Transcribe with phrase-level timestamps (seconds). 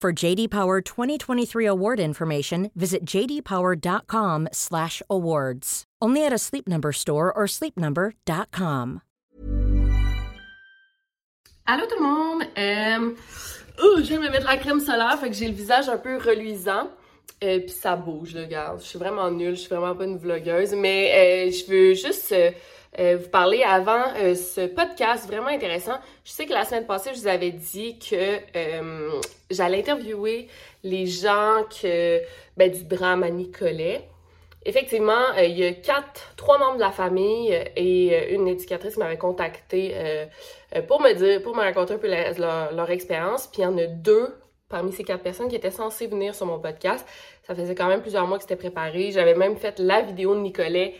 [0.00, 5.84] For JD Power 2023 award information, visit jdpower.com/awards.
[6.00, 9.02] Only at a Sleep Number store or sleepnumber.com.
[11.66, 12.44] Allô tout le monde!
[12.56, 13.14] Euh,
[13.82, 15.98] oh, je viens de me mettre la crème solaire, fait que j'ai le visage un
[15.98, 16.90] peu reluisant.
[17.44, 18.80] Euh, puis ça bouge, là, regarde.
[18.80, 20.72] Je suis vraiment nulle, je suis vraiment pas une vlogueuse.
[20.72, 22.34] Mais euh, je veux juste
[22.98, 25.98] euh, vous parler avant euh, ce podcast vraiment intéressant.
[26.24, 30.48] Je sais que la semaine passée, je vous avais dit que euh, j'allais interviewer
[30.82, 32.20] les gens que,
[32.56, 34.08] ben, du drame à Nicolet.
[34.66, 39.94] Effectivement, il y a quatre, trois membres de la famille et une éducatrice m'avait contacté
[39.94, 40.26] euh,
[40.82, 43.46] pour me dire, pour me raconter un peu leur, leur expérience.
[43.46, 44.34] Puis il y en a deux
[44.68, 47.06] parmi ces quatre personnes qui étaient censées venir sur mon podcast.
[47.42, 49.12] Ça faisait quand même plusieurs mois que c'était préparé.
[49.12, 50.94] J'avais même fait la vidéo de Nicolet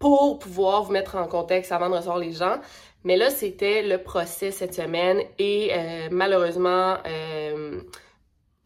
[0.00, 2.58] pour pouvoir vous mettre en contexte avant de recevoir les gens.
[3.04, 7.80] Mais là, c'était le procès cette semaine et euh, malheureusement, euh,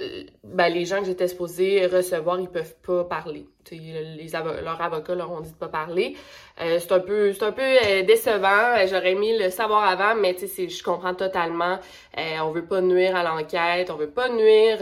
[0.02, 3.46] euh, ben, les gens que j'étais supposée recevoir, ils peuvent pas parler.
[3.70, 6.16] Les leurs avocats leur ont dit de pas parler.
[6.60, 8.74] Euh, c'est un peu, c'est un peu euh, décevant.
[8.76, 11.78] Euh, J'aurais aimé le savoir avant, mais je comprends totalement.
[12.16, 14.78] On veut pas nuire à l'enquête, on veut pas nuire.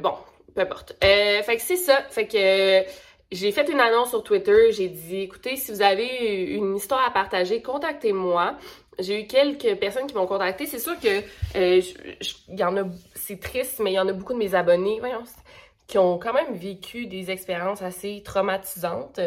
[0.00, 0.14] bon,
[0.54, 0.96] peu importe.
[1.00, 2.02] Fait que c'est ça.
[2.10, 2.84] Fait que
[3.30, 4.72] j'ai fait une annonce sur Twitter.
[4.72, 8.56] J'ai dit, écoutez, si vous avez une histoire à partager, contactez-moi.
[8.98, 10.66] J'ai eu quelques personnes qui m'ont contacté.
[10.66, 11.08] C'est sûr que
[11.56, 11.80] euh,
[12.20, 12.82] je- y en a,
[13.14, 15.22] c'est triste, mais il y en a beaucoup de mes abonnés, voyons,
[15.88, 19.20] qui ont quand même vécu des expériences assez traumatisantes.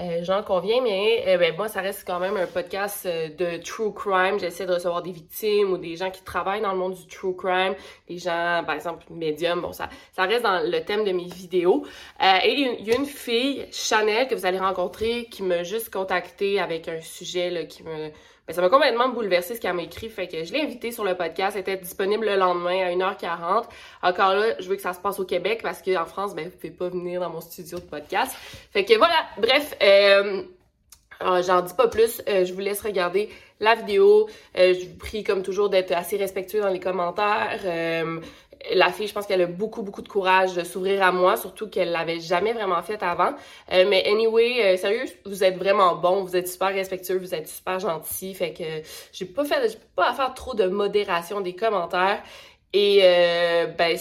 [0.00, 3.62] Euh, J'en conviens, mais euh, ben, moi, ça reste quand même un podcast euh, de
[3.62, 4.38] true crime.
[4.40, 7.36] J'essaie de recevoir des victimes ou des gens qui travaillent dans le monde du true
[7.36, 7.74] crime,
[8.08, 9.60] des gens, par exemple, médium.
[9.60, 11.84] Bon, ça, ça reste dans le thème de mes vidéos.
[12.22, 15.62] Euh, et il y y a une fille, Chanel, que vous allez rencontrer, qui m'a
[15.62, 18.10] juste contacté avec un sujet là, qui me...
[18.48, 20.08] ben, ça m'a complètement bouleversé ce qu'elle m'a écrit.
[20.08, 21.54] Fait que je l'ai invitée sur le podcast.
[21.54, 23.64] Elle était disponible le lendemain à 1h40.
[24.02, 26.56] Encore là, je veux que ça se passe au Québec parce qu'en France, ben, vous
[26.56, 28.34] pouvez pas venir dans mon studio de podcast.
[28.72, 30.42] Fait que voilà, bref, euh,
[31.22, 32.22] euh, j'en dis pas plus.
[32.28, 33.28] Euh, je vous laisse regarder
[33.60, 34.28] la vidéo.
[34.56, 37.60] Euh, je vous prie, comme toujours, d'être assez respectueux dans les commentaires.
[38.74, 41.68] La fille, je pense qu'elle a beaucoup, beaucoup de courage de s'ouvrir à moi, surtout
[41.68, 43.32] qu'elle l'avait jamais vraiment fait avant.
[43.72, 47.48] Euh, mais anyway, euh, sérieux, vous êtes vraiment bon, vous êtes super respectueux, vous êtes
[47.48, 48.34] super gentil.
[48.34, 48.64] Fait que
[49.12, 52.22] j'ai pas fait, pas à faire trop de modération des commentaires.
[52.72, 53.96] Et euh, ben,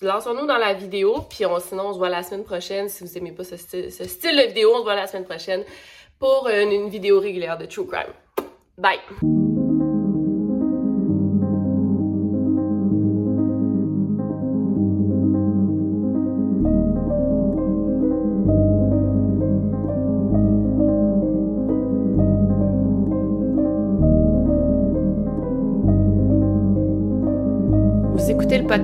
[0.00, 2.88] lançons-nous dans la vidéo, puis on, sinon on se voit la semaine prochaine.
[2.88, 5.26] Si vous aimez pas ce style, ce style de vidéo, on se voit la semaine
[5.26, 5.62] prochaine
[6.18, 8.12] pour une, une vidéo régulière de True Crime.
[8.78, 9.49] Bye!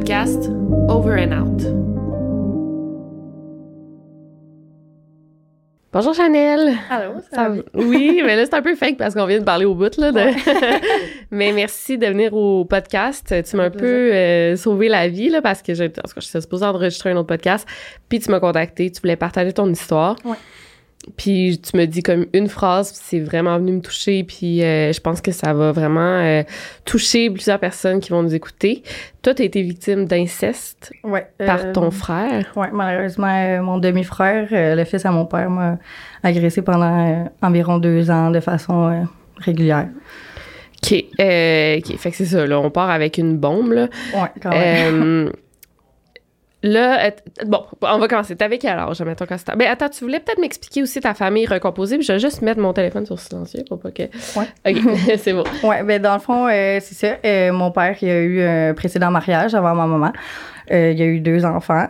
[0.06, 0.50] Podcast
[0.88, 1.62] Over and Out.
[5.92, 6.76] Bonjour Chanel.
[6.88, 7.50] Allô, ça?
[7.74, 10.12] Oui, mais là c'est un peu fake parce qu'on vient de parler au bout là.
[10.12, 10.20] de-
[11.32, 13.34] mais merci de venir au podcast.
[13.50, 13.84] Tu m'as un peu
[14.14, 17.16] euh, sauvé la vie là parce que je, en tout cas, j'étais supposée enregistrer un
[17.16, 17.66] autre podcast.
[18.08, 20.14] Puis tu m'as contacté, tu voulais partager ton histoire.
[20.24, 20.36] Ouais.
[21.16, 24.24] Puis tu me dis comme une phrase, puis c'est vraiment venu me toucher.
[24.24, 26.42] Puis euh, je pense que ça va vraiment euh,
[26.84, 28.82] toucher plusieurs personnes qui vont nous écouter.
[29.22, 32.52] Toi, tu as été victime d'inceste Ouais, par euh, ton frère.
[32.56, 35.78] Ouais, malheureusement, mon demi-frère, le fils à mon père, m'a
[36.22, 39.06] agressé pendant environ deux ans de façon
[39.38, 39.88] régulière.
[40.82, 40.92] OK.
[40.92, 41.96] OK.
[41.98, 42.58] Fait que c'est ça, là.
[42.58, 43.88] On part avec une bombe, là.
[44.14, 45.30] Ouais, quand même.
[46.66, 47.10] Là, euh,
[47.46, 48.34] bon, on va commencer.
[48.34, 49.54] T'avais quel âge, mettons, quand c'était...
[49.54, 52.60] Ben, attends, tu voulais peut-être m'expliquer aussi ta famille recomposée, puis je vais juste mettre
[52.60, 54.02] mon téléphone sur silencieux pour pas que...
[54.02, 54.46] Ouais.
[54.68, 55.44] OK, c'est bon.
[55.62, 57.16] Ouais, ben dans le fond, euh, c'est ça.
[57.24, 60.12] euh, mon père, il a eu un précédent mariage avant ma maman.
[60.72, 61.86] Euh, il a eu deux enfants.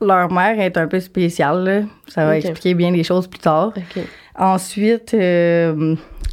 [0.00, 1.64] Leur mère est un peu spéciale.
[1.64, 1.80] là.
[2.06, 3.72] Ça va expliquer bien les choses plus tard.
[4.38, 5.16] Ensuite,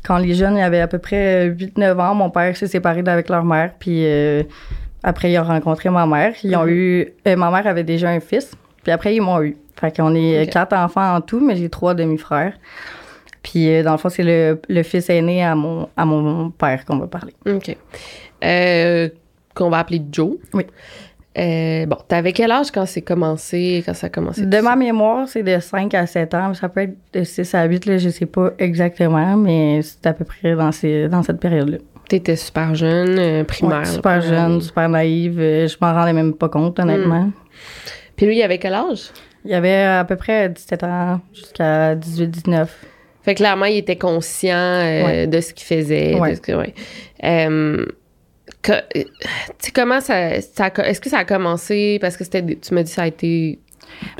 [0.04, 3.46] quand les jeunes avaient à peu près 8-9 ans, mon père s'est séparé d'avec leur
[3.46, 3.72] mère.
[3.80, 4.06] Puis
[5.04, 6.34] après, ils ont rencontré ma mère.
[6.44, 6.70] Ils ont Mhm.
[6.70, 7.14] eu.
[7.28, 8.52] euh, ma mère avait déjà un fils.
[8.84, 9.58] Puis après, ils m'ont eu.
[9.80, 12.54] Fait qu'on est quatre enfants en tout, mais j'ai trois demi-frères.
[13.44, 16.86] Puis euh, dans le fond, c'est le, le fils aîné à mon, à mon père
[16.86, 17.34] qu'on va parler.
[17.48, 17.76] OK.
[18.44, 19.10] Euh,
[19.56, 20.34] qu'on va appeler Joe.
[20.54, 20.66] Oui.
[21.38, 24.46] Euh, bon, t'avais quel âge quand c'est commencé, quand ça a commencé?
[24.46, 24.76] De ma ça?
[24.76, 26.54] mémoire, c'est de 5 à 7 ans.
[26.54, 30.14] Ça peut être de 6 à 8, là, je sais pas exactement, mais c'est à
[30.14, 31.78] peu près dans, ces, dans cette période-là.
[32.12, 33.80] T'étais super jeune, euh, primaire.
[33.80, 35.40] Ouais, super jeune, super naïve.
[35.40, 37.32] euh, Je m'en rendais même pas compte, honnêtement.
[38.18, 39.12] Puis lui, il avait quel âge?
[39.46, 42.68] Il avait à peu près 17 ans jusqu'à 18-19.
[43.24, 45.28] Fait que clairement, il était conscient euh, Ouais.
[45.28, 46.16] de ce qu'il faisait.
[46.16, 46.52] De ce que-.
[47.24, 47.86] Euh,
[49.74, 51.98] comment ça, Est-ce que ça a commencé?
[52.02, 52.44] Parce que c'était.
[52.44, 53.60] Tu m'as dit que ça a été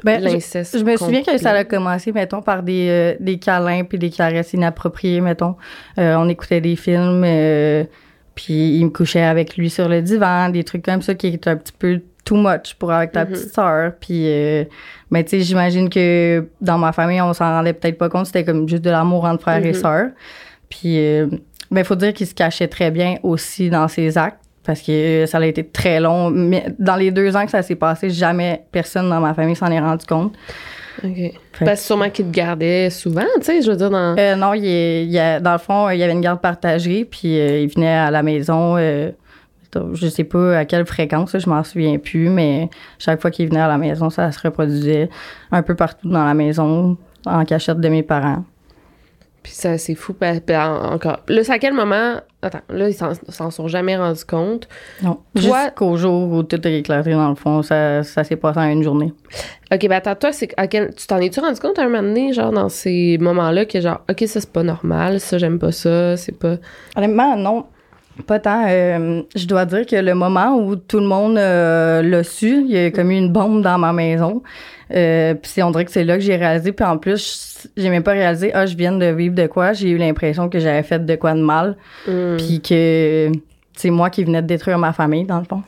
[0.04, 0.78] Ben, je, l'inceste.
[0.78, 4.10] je me souviens que ça a commencé, mettons, par des, euh, des câlins puis des
[4.10, 5.56] caresses inappropriées, mettons.
[5.98, 7.84] Euh, on écoutait des films, euh,
[8.36, 11.50] puis il me couchait avec lui sur le divan, des trucs comme ça qui étaient
[11.50, 13.32] un petit peu too much pour avec ta Mhm.
[13.32, 13.94] petite sœur.
[14.00, 14.24] Puis,
[15.10, 18.28] mais tu sais, j'imagine que dans ma famille, on s'en rendait peut-être pas compte.
[18.28, 19.74] C'était comme juste de l'amour entre frères et Mhm.
[19.74, 20.10] sœurs.
[20.70, 21.28] Puis, euh,
[21.72, 24.38] ben, faut dire qu'il se cachait très bien aussi dans ses actes.
[24.66, 26.30] Parce que euh, ça a été très long.
[26.30, 29.72] Mais dans les deux ans que ça s'est passé, jamais personne dans ma famille s'en
[29.72, 30.34] est rendu compte.
[31.04, 31.16] OK.
[31.16, 31.34] Fait
[31.66, 34.16] Parce que sûrement qu'il te gardait souvent, tu sais, je veux dire, dans.
[34.18, 37.06] Euh, non, il, il y a- dans le fond, il y avait une garde partagée,
[37.06, 38.76] puis euh, il venait à la maison.
[38.78, 39.12] euh,
[39.94, 42.70] je sais pas à quelle fréquence, je m'en souviens plus, mais
[43.00, 45.10] chaque fois qu'il venait à la maison, ça se reproduisait
[45.52, 48.44] un peu partout dans la maison, en cachette de mes parents.
[49.42, 50.14] Puis ça, c'est fou.
[50.60, 51.20] encore.
[51.30, 52.16] Là, c'est à quel moment.
[52.44, 54.68] Attends, là, ils s'en- s'en sont jamais rendus compte.
[55.04, 55.20] Non.
[55.36, 58.64] Toi- Jusqu'au jour où tout est éclaté, dans le fond, ça, ça s'est passé en
[58.70, 59.14] une journée.
[59.72, 60.94] OK, ben attends, toi, c'est à quel.
[60.96, 64.02] Tu t'en es-tu rendu compte à un moment donné, genre, dans ces moments-là, que genre,
[64.10, 66.56] OK, ça, c'est pas normal, ça, j'aime pas ça, c'est pas.
[66.96, 67.66] Honnêtement, non.
[68.28, 68.66] Pas tant.
[68.68, 72.72] Euh, je dois dire que le moment où tout le monde euh, l'a su, il
[72.72, 74.44] y a comme eu une bombe dans ma maison.
[74.94, 76.72] Euh, puis c'est- on dirait que c'est là que j'ai réalisé.
[76.72, 79.74] Puis en plus, j'ai même pas réalisé, ah, je viens de vivre de quoi.
[79.74, 81.78] J'ai eu l'impression que j'avais fait de quoi de mal.
[82.08, 82.38] Hmm.
[82.38, 83.32] Puis que
[83.76, 85.64] c'est moi qui venais de détruire ma famille, dans le fond.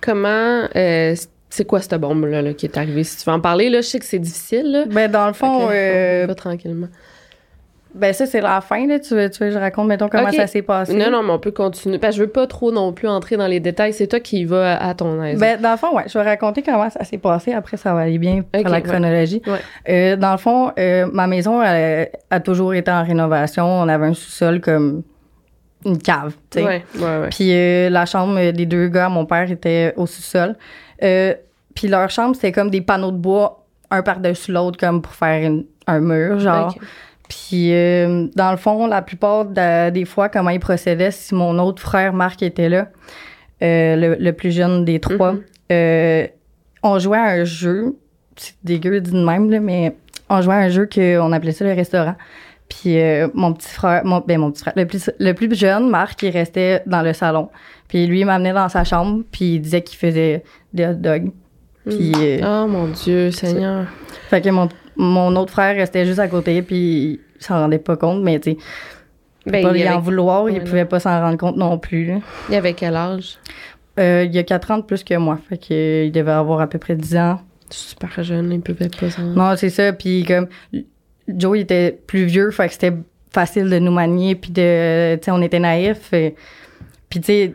[0.00, 0.68] Comment.
[0.76, 1.14] euh,
[1.52, 3.02] c'est quoi cette bombe-là là, qui est arrivée?
[3.02, 4.84] Si tu veux en parler, là, je sais que c'est difficile, là.
[4.88, 6.86] Ben, dans le fond, euh, tranquillement.
[7.94, 8.98] Ben ça, c'est la fin, là.
[9.00, 10.94] Tu veux, tu veux que je raconte, mettons, comment ça s'est passé?
[10.94, 11.98] Non, non, mais on peut continuer.
[11.98, 13.92] Parce que je veux pas trop non plus entrer dans les détails.
[13.92, 15.38] C'est toi qui y vas à, à ton aise.
[15.40, 17.52] Ben, dans le fond, ouais, je vais raconter comment ça s'est passé.
[17.52, 19.42] Après, ça va aller bien pour la chronologie.
[19.46, 19.58] Ouais.
[19.88, 23.64] Euh, dans le fond, euh, ma maison elle, a toujours été en rénovation.
[23.66, 25.02] On avait un sous-sol comme
[25.84, 26.64] une cave, tu sais.
[26.64, 27.28] ouais, ouais, ouais.
[27.30, 30.54] Puis euh, la chambre des deux gars, mon père était au sous-sol.
[31.02, 31.34] Euh,
[31.74, 35.42] puis leur chambre, c'était comme des panneaux de bois, un par-dessus l'autre, comme pour faire
[35.44, 36.74] une- un mur, genre.
[37.30, 41.58] Puis, euh, dans le fond, la plupart de- des fois, comment ils procédaient, si mon
[41.60, 42.88] autre frère Marc était là,
[43.62, 45.40] euh, le, le plus jeune des trois, Mhm.
[45.72, 46.26] euh,
[46.82, 47.96] on jouait à un jeu.
[48.36, 49.94] C'est dégueu dit de même, là, mais
[50.28, 52.16] on jouait à un jeu qu'on appelait ça le restaurant.
[52.68, 52.96] Puis
[53.34, 56.30] mon petit frère, mon, ben mon petit frère, le plus, le plus jeune, Marc, il
[56.30, 57.48] restait dans le salon.
[57.88, 60.42] Puis lui, il m'amenait dans sa chambre, puis il disait qu'il faisait
[60.72, 61.30] des hot dogs.
[61.84, 63.86] Puis, euh, Oh mon Dieu, Seigneur.
[64.28, 64.68] fait que mon,
[65.00, 68.52] mon autre frère restait juste à côté, puis il s'en rendait pas compte, mais tu
[68.52, 68.56] sais,
[69.46, 70.64] Ben, pas il, lui y en vouloir, Ouais, il non.
[70.64, 72.12] pouvait pas s'en rendre compte non plus.
[72.48, 73.38] il avait quel âge?
[73.98, 76.30] Euh, il y a 4 ans de plus que moi, fait que, euh, il devait
[76.30, 77.40] avoir à peu près 10 ans.
[77.70, 79.22] Super jeune, il pouvait pas s'en.
[79.22, 80.48] Non, c'est ça, puis comme
[81.28, 82.94] Joe il était plus vieux, fait que c'était
[83.32, 86.12] facile de nous manier, puis de, tu sais, on était naïfs.
[86.12, 86.34] et-
[87.08, 87.54] Puis tu sais,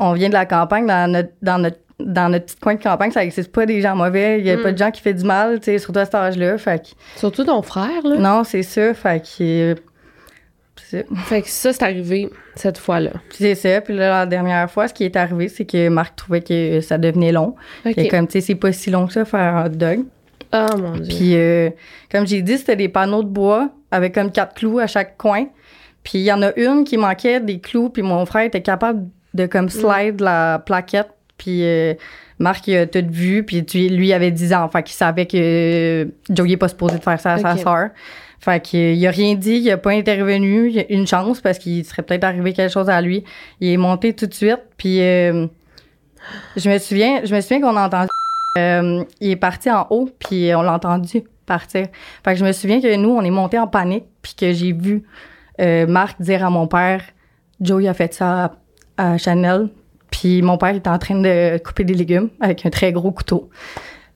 [0.00, 3.10] on vient de la campagne, dans notre, dans notre dans notre petit coin de campagne,
[3.10, 4.38] ça n'existe pas des gens mauvais.
[4.38, 4.62] Il n'y a Mm.
[4.62, 6.56] pas de gens qui font du mal, tu sais, surtout à cet âge-là.
[6.58, 8.16] Fait que, Surtout ton frère, là.
[8.16, 8.94] non, c'est ça.
[8.94, 9.74] Fait que, euh.
[11.26, 13.10] Fait que ça, c'est arrivé cette fois-là.
[13.30, 13.80] C'est ça.
[13.80, 16.96] Puis là, la dernière fois, ce qui est arrivé, c'est que Marc trouvait que ça
[16.98, 17.56] devenait long.
[17.84, 17.94] OK.
[17.94, 20.04] Puis comme, tu sais, c'est pas si long que ça, faire un hot dog.
[20.54, 21.02] Oh mon Dieu.
[21.14, 21.68] Puis euh,
[22.10, 25.46] comme j'ai dit, c'était des panneaux de bois avec comme quatre clous à chaque coin.
[26.04, 29.08] Puis il y en a une qui manquait des clous, puis mon frère était capable
[29.34, 31.08] de comme slide la plaquette.
[31.38, 31.94] Puis euh,
[32.38, 34.68] Marc, il a tout vu, puis tu- lui, il avait 10 ans.
[34.68, 37.88] Fait qu'il savait que euh, Joey n'est pas supposé de faire ça à sa sœur.
[38.40, 40.70] Fait qu'il a rien dit, il a pas intervenu.
[40.70, 43.24] Il a une chance parce qu'il serait peut-être arrivé quelque chose à lui.
[43.60, 45.46] Il est monté tout de suite, puis euh,
[46.56, 48.08] je me souviens, je me souviens qu'on a entendu
[48.58, 51.86] euh, il est parti en haut, puis on l'a entendu partir.
[52.24, 54.72] Fait que je me souviens que nous, on est monté en panique, puis que j'ai
[54.72, 55.02] vu
[55.60, 57.02] euh, Marc dire à mon père,
[57.60, 58.52] Joe, il a fait ça
[58.96, 59.68] à, à Chanel,
[60.10, 63.50] puis mon père était en train de couper des légumes avec un très gros couteau.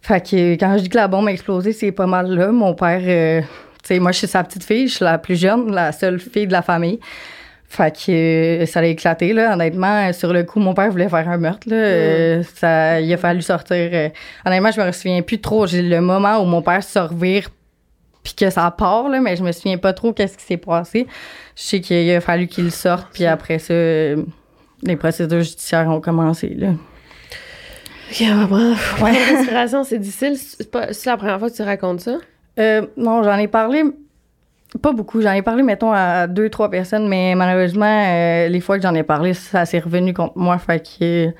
[0.01, 2.51] Fait que quand je dis que la bombe a explosé, c'est pas mal là.
[2.51, 3.49] Mon père, euh, tu
[3.85, 6.47] sais, moi, je suis sa petite fille, je suis la plus jeune, la seule fille
[6.47, 6.99] de la famille.
[7.69, 9.55] Fait que euh, ça a éclaté, là.
[9.55, 11.77] Honnêtement, sur le coup, mon père voulait faire un meurtre, là.
[11.77, 13.77] Euh, ça, il a fallu sortir.
[13.93, 14.09] euh,
[14.45, 15.67] honnêtement, je me souviens plus trop.
[15.67, 17.49] J'ai le moment où mon père se revire
[18.23, 21.07] puis que ça part, là, mais je me souviens pas trop qu'est-ce qui s'est passé.
[21.57, 24.23] Je sais qu'il a fallu qu'il sorte, puis après ça, euh,
[24.83, 26.71] les procédures judiciaires ont commencé, là.
[28.11, 28.23] Ok,
[29.01, 30.37] respiration, c'est difficile.
[30.37, 32.19] C'est la première fois que tu racontes ça?
[32.59, 33.85] Euh, non, j'en ai parlé,
[34.81, 35.21] pas beaucoup.
[35.21, 38.95] J'en ai parlé, mettons, à deux, trois personnes, mais malheureusement, euh, les fois que j'en
[38.95, 40.59] ai parlé, ça s'est revenu contre moi.
[40.59, 41.31] Fait que euh,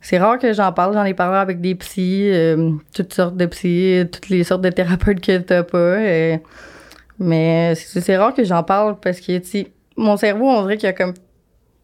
[0.00, 0.94] c'est rare que j'en parle.
[0.94, 4.70] J'en ai parlé avec des psys, euh, toutes sortes de psys, toutes les sortes de
[4.70, 5.78] thérapeutes que t'as pas.
[5.78, 6.36] euh,
[7.18, 9.66] mais c'est rare que j'en parle parce que, tu
[9.96, 11.12] mon cerveau, on dirait qu'il y a comme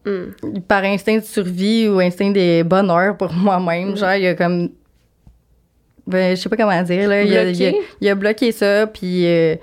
[0.07, 0.59] Hmm.
[0.67, 4.69] par instinct de survie ou instinct des bonheur pour moi-même, genre, il y a comme.
[6.05, 7.21] Ben, je sais pas comment dire, là.
[7.23, 7.81] Il a, il a- Bloqué?
[8.01, 9.25] il a bloqué ça, puis.
[9.25, 9.55] euh,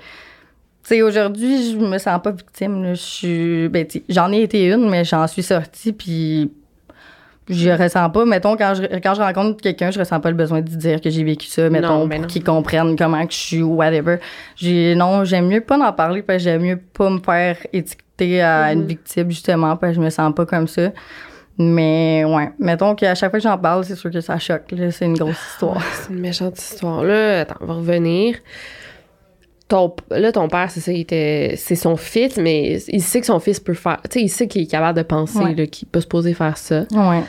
[0.83, 2.93] tu sais, aujourd'hui, je me sens pas victime, là.
[2.93, 3.69] Je suis.
[3.69, 6.51] Ben, j'en ai été une, mais j'en suis sortie, puis.
[7.47, 10.61] Je ressens pas, mettons, quand je, quand je rencontre quelqu'un, je ressens pas le besoin
[10.61, 12.25] de dire que j'ai vécu ça, mettons, pour non.
[12.25, 14.17] qu'ils comprennent comment que je suis ou whatever.
[14.55, 18.03] J'ai, non, j'aime mieux pas en parler parce que j'aime mieux pas me faire étiqueter
[18.21, 18.81] à Mhm.
[18.81, 20.91] une victime, justement, parce que je me sens pas comme ça.
[21.57, 24.91] Mais, ouais, mettons qu'à chaque fois que j'en parle, c'est sûr que ça choque, là.
[24.91, 25.81] C'est une grosse histoire.
[25.93, 27.03] C'est une méchante histoire.
[27.03, 28.35] Là, attends, on va revenir.
[29.67, 33.25] Ton, là, ton père, c'est ça, il était, c'est son fils, mais il sait que
[33.25, 33.99] son fils peut faire.
[34.03, 35.67] Tu sais, il sait qu'il est capable de penser, Ouais.
[35.67, 36.81] qu'il peut se poser faire ça.
[36.91, 37.21] Ouais.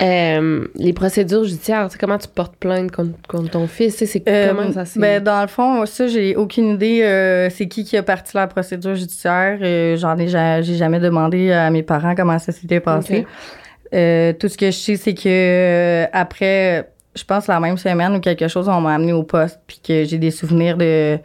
[0.00, 3.96] Euh, les procédures judiciaires, tu sais, comment tu portes plainte contre, contre ton fils?
[4.04, 5.00] C'est Euh, comment ça s'est.
[5.00, 8.46] ben, dans le fond, ça, j'ai aucune idée euh, c'est qui qui a parti la
[8.46, 9.58] procédure judiciaire.
[9.60, 13.26] Euh, J'en ai, ja- j'ai jamais demandé à mes parents comment ça s'était passé.
[13.94, 18.14] Euh, tout ce que je sais, c'est que euh, après, je pense la même semaine
[18.14, 21.18] ou quelque chose, on m'a amené au poste, puis que j'ai des souvenirs de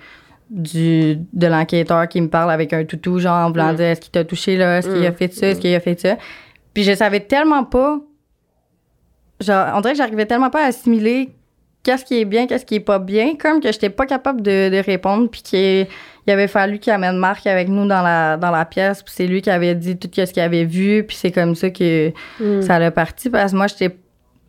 [0.49, 3.75] du de l'enquêteur qui me parle avec un toutou, genre en voulant Mm.
[3.75, 5.15] dire est-ce qu'il t'a touché là, est-ce qu'il a Mm.
[5.15, 6.15] fait ça, est-ce qu'il a fait ça?
[6.73, 7.99] Puis je savais tellement pas,
[9.43, 11.29] genre, on dirait que j'arrivais tellement pas à assimiler
[11.83, 14.69] qu'est-ce qui est bien, qu'est-ce qui est pas bien, comme que j'étais pas capable de,
[14.69, 15.87] de répondre, puis qu'il
[16.25, 19.27] il avait fallu qu'il amène Marc avec nous dans la, dans la pièce, puis c'est
[19.27, 22.61] lui qui avait dit tout ce qu'il avait vu, puis c'est comme ça que Hmm.
[22.61, 23.95] ça l'a parti, parce que moi, j'étais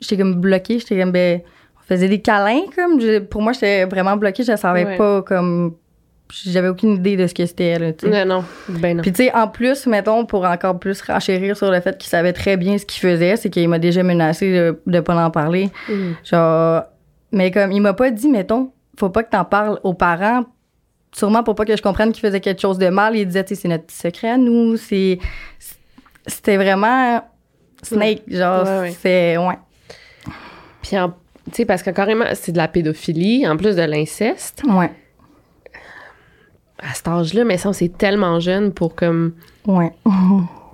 [0.01, 1.41] j'étais comme bloquée, j'étais comme, ben,
[1.79, 4.97] on faisait des câlins, comme, pour moi, j'étais vraiment bloquée, je savais Ouais.
[4.97, 5.75] pas, comme,
[6.31, 8.25] j'avais aucune idée de ce que c'était, là, tu sais.
[8.25, 8.45] Non, non.
[8.69, 9.03] Ben non.
[9.03, 12.33] Puis, tu sais, en plus, mettons, pour encore plus renchérir sur le fait qu'il savait
[12.33, 15.71] très bien ce qu'il faisait, c'est qu'il m'a déjà menacé de, de pas en parler.
[15.89, 16.13] Hmm.
[16.25, 16.83] Genre,
[17.33, 20.45] mais comme, il m'a pas dit, mettons, faut pas que t'en parles aux parents,
[21.15, 23.17] sûrement pour pas que je comprenne qu'il faisait quelque chose de mal.
[23.17, 25.19] Il disait, tu sais, c'est notre petit secret à nous, c'est.
[26.27, 27.23] C'était vraiment.
[27.83, 28.95] Snake, genre, Ouais, ouais.
[28.99, 29.37] c'est.
[29.37, 29.59] Ouais.
[30.83, 34.63] Puis, tu sais, parce que carrément, c'est de la pédophilie, en plus de l'inceste.
[34.67, 34.91] Ouais.
[36.89, 39.33] À cet âge-là, mais ça, c'est tellement jeune pour comme.
[39.67, 39.93] Ouais.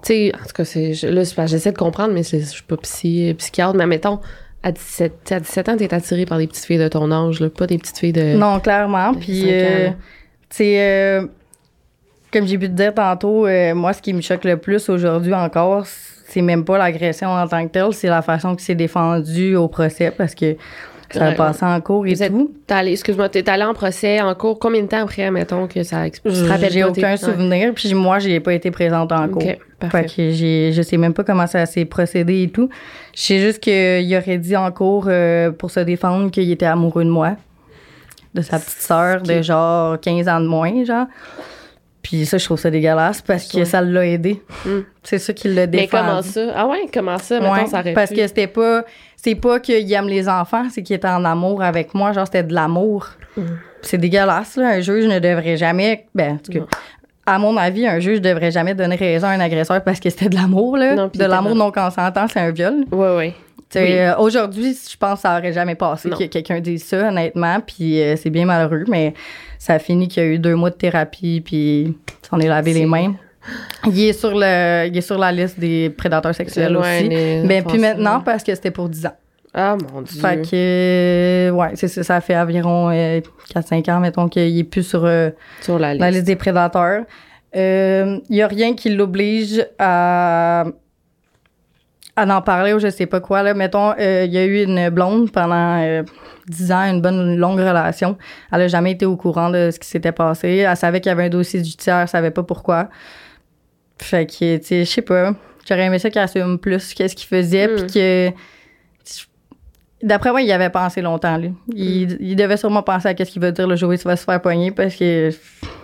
[0.02, 2.78] Tu sais, en tout cas, c'est, je- là, j'essaie de comprendre, mais je suis pas
[2.78, 4.18] psy, psychiatre, mais mettons,
[4.62, 7.12] à 17, tu sais, à 17 ans, t'es attiré par des petites filles de ton
[7.12, 8.34] âge, là, pas des petites filles de.
[8.34, 9.12] Non, clairement.
[9.12, 9.94] Puis, euh, tu
[10.48, 11.26] sais, euh,
[12.32, 15.34] comme j'ai pu te dire tantôt, euh, moi, ce qui me choque le plus aujourd'hui
[15.34, 19.54] encore, c'est même pas l'agression en tant que telle, c'est la façon que c'est défendu
[19.54, 20.56] au procès parce que
[21.18, 22.50] ça a passé en cours et êtes- tout.
[22.68, 26.08] Allé, excuse-moi, t'es allé en procès en cours, combien de temps après, mettons, que ça
[26.10, 27.72] te rappelles J'ai aucun souvenir.
[27.74, 29.42] Puis moi, j'ai pas été présente en cours.
[29.42, 30.02] Ok, parfait.
[30.02, 32.68] Fait que j'ai, je sais même pas comment ça s'est procédé et tout.
[33.14, 37.04] Je sais juste qu'il aurait dit en cours euh, pour se défendre qu'il était amoureux
[37.04, 37.36] de moi.
[38.32, 41.06] De sa petite sœur de genre 15 ans de moins, genre.
[42.02, 43.64] Puis ça, je trouve ça dégueulasse parce que Ouais.
[43.64, 44.42] ça l'a aidé.
[44.64, 44.78] Mm.
[45.02, 46.02] C'est ça qui l'a Mais défendu.
[46.08, 46.40] comment ça?
[46.56, 47.40] Ah ouais, comment ça?
[47.40, 48.84] Mettons, Ouais, ça parce pu- que c'était pas
[49.16, 52.42] c'est pas qu'il aime les enfants c'est qu'il était en amour avec moi genre c'était
[52.42, 53.42] de l'amour Mm.
[53.82, 56.64] c'est dégueulasse là un juge ne devrait jamais ben en tout cas
[57.26, 60.30] à mon avis un juge devrait jamais donner raison à un agresseur parce que c'était
[60.30, 63.34] de l'amour là Non, de l'amour non consentant c'est un viol Ouais, ouais.
[63.74, 63.92] Oui.
[63.92, 66.16] euh, aujourd'hui je pense que ça aurait jamais passé Non.
[66.16, 69.14] que quelqu'un dise ça honnêtement puis euh, c'est bien malheureux mais
[69.58, 71.96] ça a fini qu'il y a eu deux mois de thérapie puis
[72.32, 73.14] on est lavé les mains
[73.86, 77.70] il est sur le il est sur la liste des prédateurs sexuels aussi mais enfants,
[77.70, 79.16] puis maintenant, parce que c'était pour 10 ans.
[79.52, 80.20] Ah mon dieu.
[80.20, 84.84] Fait que, euh, ouais, c'est ça, ça fait environ 4-5 ans, mettons, qu'il est plus
[84.84, 86.00] sur euh, Sur la liste.
[86.00, 87.02] la liste des prédateurs.
[87.54, 90.66] Il y a rien qui l'oblige à,
[92.16, 93.42] à en parler ou je sais pas quoi.
[93.42, 93.54] Là.
[93.54, 96.02] Mettons, il y a eu une blonde pendant euh,
[96.48, 98.16] 10 ans, une bonne longue relation.
[98.52, 100.48] Elle a jamais été au courant de ce qui s'était passé.
[100.68, 102.88] Elle savait qu'il y avait un dossier judiciaire, elle savait pas pourquoi.
[103.98, 105.34] Fait que, tu sais, je sais pas.
[105.68, 107.76] J'aurais aimé ça qu'elle assume plus qu'est-ce qu'il faisait, Mm.
[107.76, 108.30] puis que
[110.02, 111.52] D'après moi, il y avait pensé longtemps, lui.
[111.74, 114.16] Il, il devait sûrement penser à qu'est-ce qu'il va dire le jour où il va
[114.16, 115.28] se faire pogner parce que.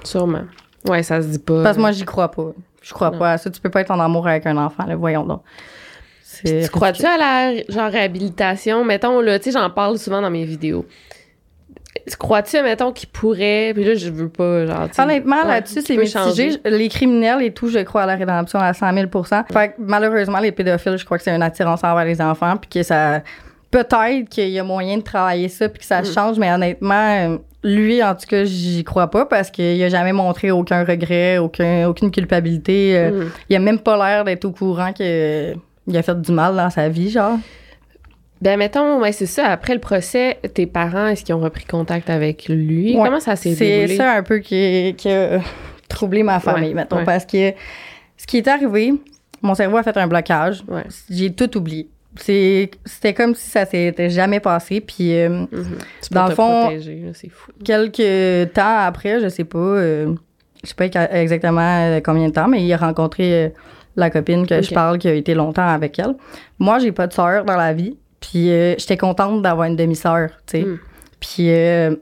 [0.04, 0.44] Sûrement.
[0.88, 1.62] Ouais, ça se dit pas.
[1.62, 2.52] Parce que moi, j'y crois pas.
[2.80, 3.18] Je crois Non.
[3.18, 3.50] pas à ça.
[3.50, 4.96] Tu peux pas être en amour avec un enfant, là.
[4.96, 5.42] Voyons donc.
[6.44, 8.84] Tu crois-tu à la genre réhabilitation?
[8.84, 10.86] Mettons, là, tu sais, j'en parle souvent dans mes vidéos.
[12.08, 13.72] Tu crois-tu, mettons, qu'il pourrait?
[13.74, 14.88] Puis là, je veux pas, genre.
[14.98, 16.50] Honnêtement, ouais, là-dessus, c'est mitigé.
[16.64, 20.38] Les criminels et tout, je crois à la rédemption à 100 000% Fait que malheureusement,
[20.38, 23.22] les pédophiles, je crois que c'est une attirance envers les enfants, puis que ça.
[23.70, 25.88] Peut-être qu'il y a moyen de travailler ça, puis que Mm.
[25.88, 30.12] ça change, mais honnêtement, lui, en tout cas, j'y crois pas parce qu'il a jamais
[30.12, 32.96] montré aucun regret, aucun, aucune culpabilité.
[32.96, 33.30] Euh, Mm.
[33.50, 34.92] Il a même pas l'air d'être au courant
[35.86, 37.38] qu'il a fait du mal dans sa vie, genre.
[38.42, 39.46] Ben, mettons, ouais, c'est ça.
[39.46, 42.94] Après le procès, tes parents, est-ce qu'ils ont repris contact avec lui?
[42.96, 43.02] Ouais.
[43.04, 43.96] Comment ça s'est C'est déroulé?
[43.96, 45.40] ça un peu qui, qui a
[45.88, 47.02] troublé ma famille, Ouais, mettons.
[47.04, 47.52] Parce que
[48.18, 48.92] ce qui est arrivé,
[49.40, 50.62] mon cerveau a fait un blocage.
[51.08, 51.88] J'ai tout oublié.
[52.16, 54.80] C'est- C'était comme si ça s'était jamais passé.
[54.82, 55.78] Puis euh, Mhm.
[56.02, 57.50] C'est Dans le fond- protéger, là, c'est fou.
[57.64, 60.14] quelques temps après, je sais pas, euh,
[60.62, 63.52] je sais pas exa- exactement euh, combien de temps, mais il a rencontré
[63.96, 66.14] la copine que je parle qui a été longtemps avec elle.
[66.58, 67.96] Moi, j'ai pas de sœur dans la vie.
[68.20, 70.64] Puis euh, j'étais contente d'avoir une demi-sœur, tu sais.
[70.64, 70.78] Mm.
[71.20, 71.94] Puis euh,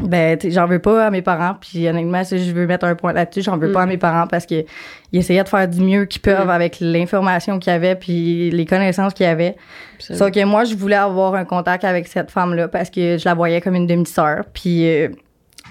[0.00, 1.56] ben, j'en veux pas à mes parents.
[1.60, 4.26] Puis honnêtement, si je veux mettre un point là-dessus, j'en veux pas à mes parents
[4.26, 4.64] parce que
[5.12, 6.50] ils essayaient de faire du mieux qu'ils peuvent Mm.
[6.50, 9.56] avec l'information qu'ils avaient puis les connaissances qu'ils avaient.
[9.96, 10.24] Absolument.
[10.24, 13.34] Sauf que moi, je voulais avoir un contact avec cette femme-là parce que je la
[13.34, 14.44] voyais comme une demi-sœur.
[14.52, 15.08] Puis, euh,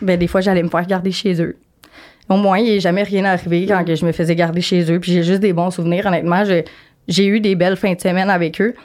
[0.02, 1.58] ben, des fois, j'allais me faire garder chez eux.
[2.30, 5.00] Au moins, il n'est jamais rien arrivé quand que je me faisais garder chez eux.
[5.00, 6.06] Puis, j'ai juste des bons souvenirs.
[6.06, 6.66] Honnêtement, j'ai-
[7.08, 8.76] j'ai eu des belles fins de semaine avec eux.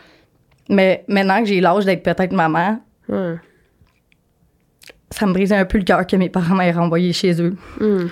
[0.71, 2.81] Mais maintenant que j'ai l'âge d'être peut-être maman,
[5.11, 7.55] ça me brisait un peu le cœur que mes parents m'aient renvoyé chez eux.
[7.81, 8.07] Mm.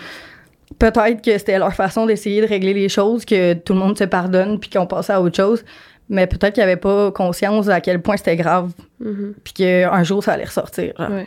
[0.78, 4.04] Peut-être que c'était leur façon d'essayer de régler les choses, que tout le monde se
[4.04, 5.64] pardonne puis qu'on passe à autre chose.
[6.08, 8.70] Mais peut-être qu'ils n'avaient pas conscience à quel point c'était grave
[9.00, 9.34] Mhm.
[9.44, 10.92] puis qu'un jour ça allait ressortir.
[10.98, 11.26] Ouais.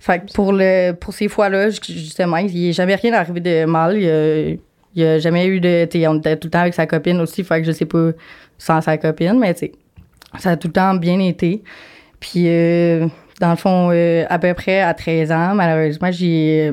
[0.00, 3.64] Fait que pour le pour ces fois-là, ju- justement, il n'est jamais rien arrivé de
[3.64, 3.98] mal.
[4.94, 5.88] Il a, a jamais eu de.
[6.08, 8.10] on était tout le temps avec sa copine aussi, fait que je sais pas
[8.58, 9.70] sans sa copine, mais tu
[10.38, 11.62] ça a tout le temps bien été.
[12.20, 13.06] Puis euh,
[13.40, 16.70] dans le fond, euh, à peu près à 13 ans, malheureusement, j'ai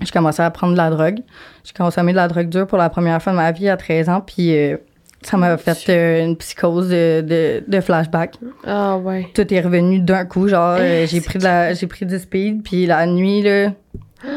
[0.00, 1.18] j'ai commencé à prendre de la drogue.
[1.64, 4.08] J'ai consommé de la drogue dure pour la première fois de ma vie à 13
[4.08, 4.76] ans, puis euh,
[5.22, 9.26] ça m'a fait euh, une psychose de, de, de flashback Ah, ouais.
[9.34, 10.48] tout est revenu d'un coup.
[10.48, 13.72] Genre, euh, Eh, j'ai pris de la, j'ai pris du speed, puis la nuit, là,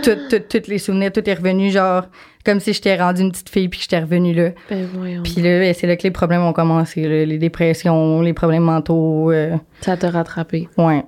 [0.04, 2.06] tout, tout, tous les souvenirs, tout est revenu, genre,
[2.44, 4.50] comme si j'étais rendue une petite fille, puis que j'étais revenue là.
[4.70, 5.22] Ben, voyons.
[5.24, 8.64] Puis là, ben, c'est là que les problèmes ont commencé, là, les dépressions, les problèmes
[8.64, 9.32] mentaux.
[9.32, 10.68] euh, Ça t'a rattrapé.
[10.78, 11.04] ouais.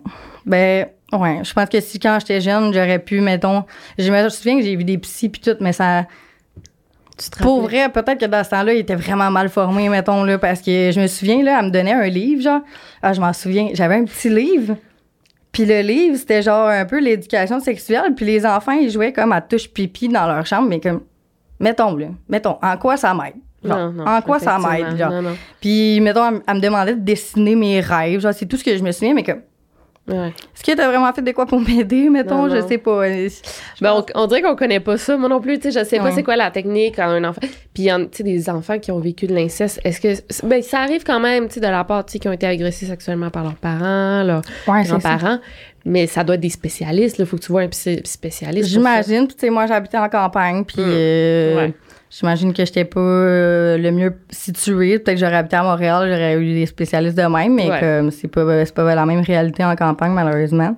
[0.45, 1.39] Ben, ouais.
[1.43, 3.63] Je pense que si quand j'étais jeune, j'aurais pu, mettons.
[3.97, 6.05] Je me souviens que j'ai vu des psys, puis tout, mais ça.
[7.41, 10.62] Pour vrai, peut-être que dans ce temps-là, il était vraiment mal formé, mettons, là, parce
[10.62, 12.62] que je me souviens, là, elle me donnait un livre, genre.
[13.02, 13.69] Ah, je m'en souviens.
[13.73, 14.76] J'avais un petit livre.
[15.52, 18.15] Puis le livre, c'était genre un peu l'éducation sexuelle.
[18.15, 21.02] Puis les enfants, ils jouaient comme à touche pipi dans leur chambre, mais comme,
[21.60, 23.36] mettons, là, mettons, en quoi ça m'aide?
[23.63, 24.97] Genre, Non, non, en quoi ça m'aide?
[24.97, 25.12] Genre?
[25.12, 25.36] Non, non.
[25.62, 28.19] Puis, mettons, elle, elle me demandait de dessiner mes rêves.
[28.19, 29.41] Genre, c'est tout ce que je me souviens, mais comme,
[30.06, 30.34] Ouais.
[30.54, 32.48] est-ce que t'as vraiment fait de quoi pour m'aider, mettons?
[32.48, 33.08] Non, Je sais pas.
[33.08, 33.30] Je
[33.80, 35.16] Ben, pense- on, on dirait qu'on connaît pas ça.
[35.16, 37.39] Moi non plus, tu sais, je sais pas c'est quoi la technique quand un enfant.
[37.74, 39.80] Puis, il tu sais, des enfants qui ont vécu de l'inceste.
[39.86, 40.46] Est-ce que.
[40.46, 42.46] Ben, ça arrive quand même, tu sais, de la part, tu sais, qui ont été
[42.46, 45.39] agressés sexuellement par leurs parents, leurs Ouais, grands-parents.
[45.86, 47.26] Mais ça doit être des spécialistes, là.
[47.26, 48.70] Faut que tu vois un psy- spécialiste.
[48.70, 49.28] J'imagine.
[49.28, 50.66] Puis, tu sais, moi, j'habitais en campagne.
[50.66, 50.86] Puis, Hmm.
[50.86, 51.70] euh.
[52.15, 54.99] J'imagine que j'étais pas euh, le mieux situé.
[54.99, 57.80] Peut-être que j'aurais habité à Montréal, j'aurais eu des spécialistes de même, mais Ouais.
[57.80, 58.45] comme c'est pas,
[58.76, 60.76] pas la même réalité en campagne, malheureusement.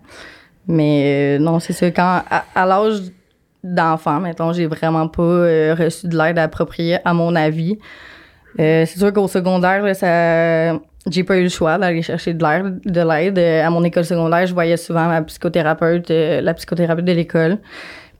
[0.67, 1.91] Mais euh, non, c'est ça.
[1.91, 3.01] Quand, à, à l'âge
[3.63, 7.77] d'enfant, mettons, j'ai vraiment pas euh, reçu de l'aide appropriée, à mon avis.
[8.57, 10.79] C'est sûr qu'au secondaire, là, ça.
[11.11, 12.79] J'ai pas eu le choix d'aller chercher de l'aide.
[12.85, 13.37] De l'aide.
[13.37, 17.57] À mon école secondaire, je voyais souvent ma psychothérapeute, la psychothérapeute de l'école.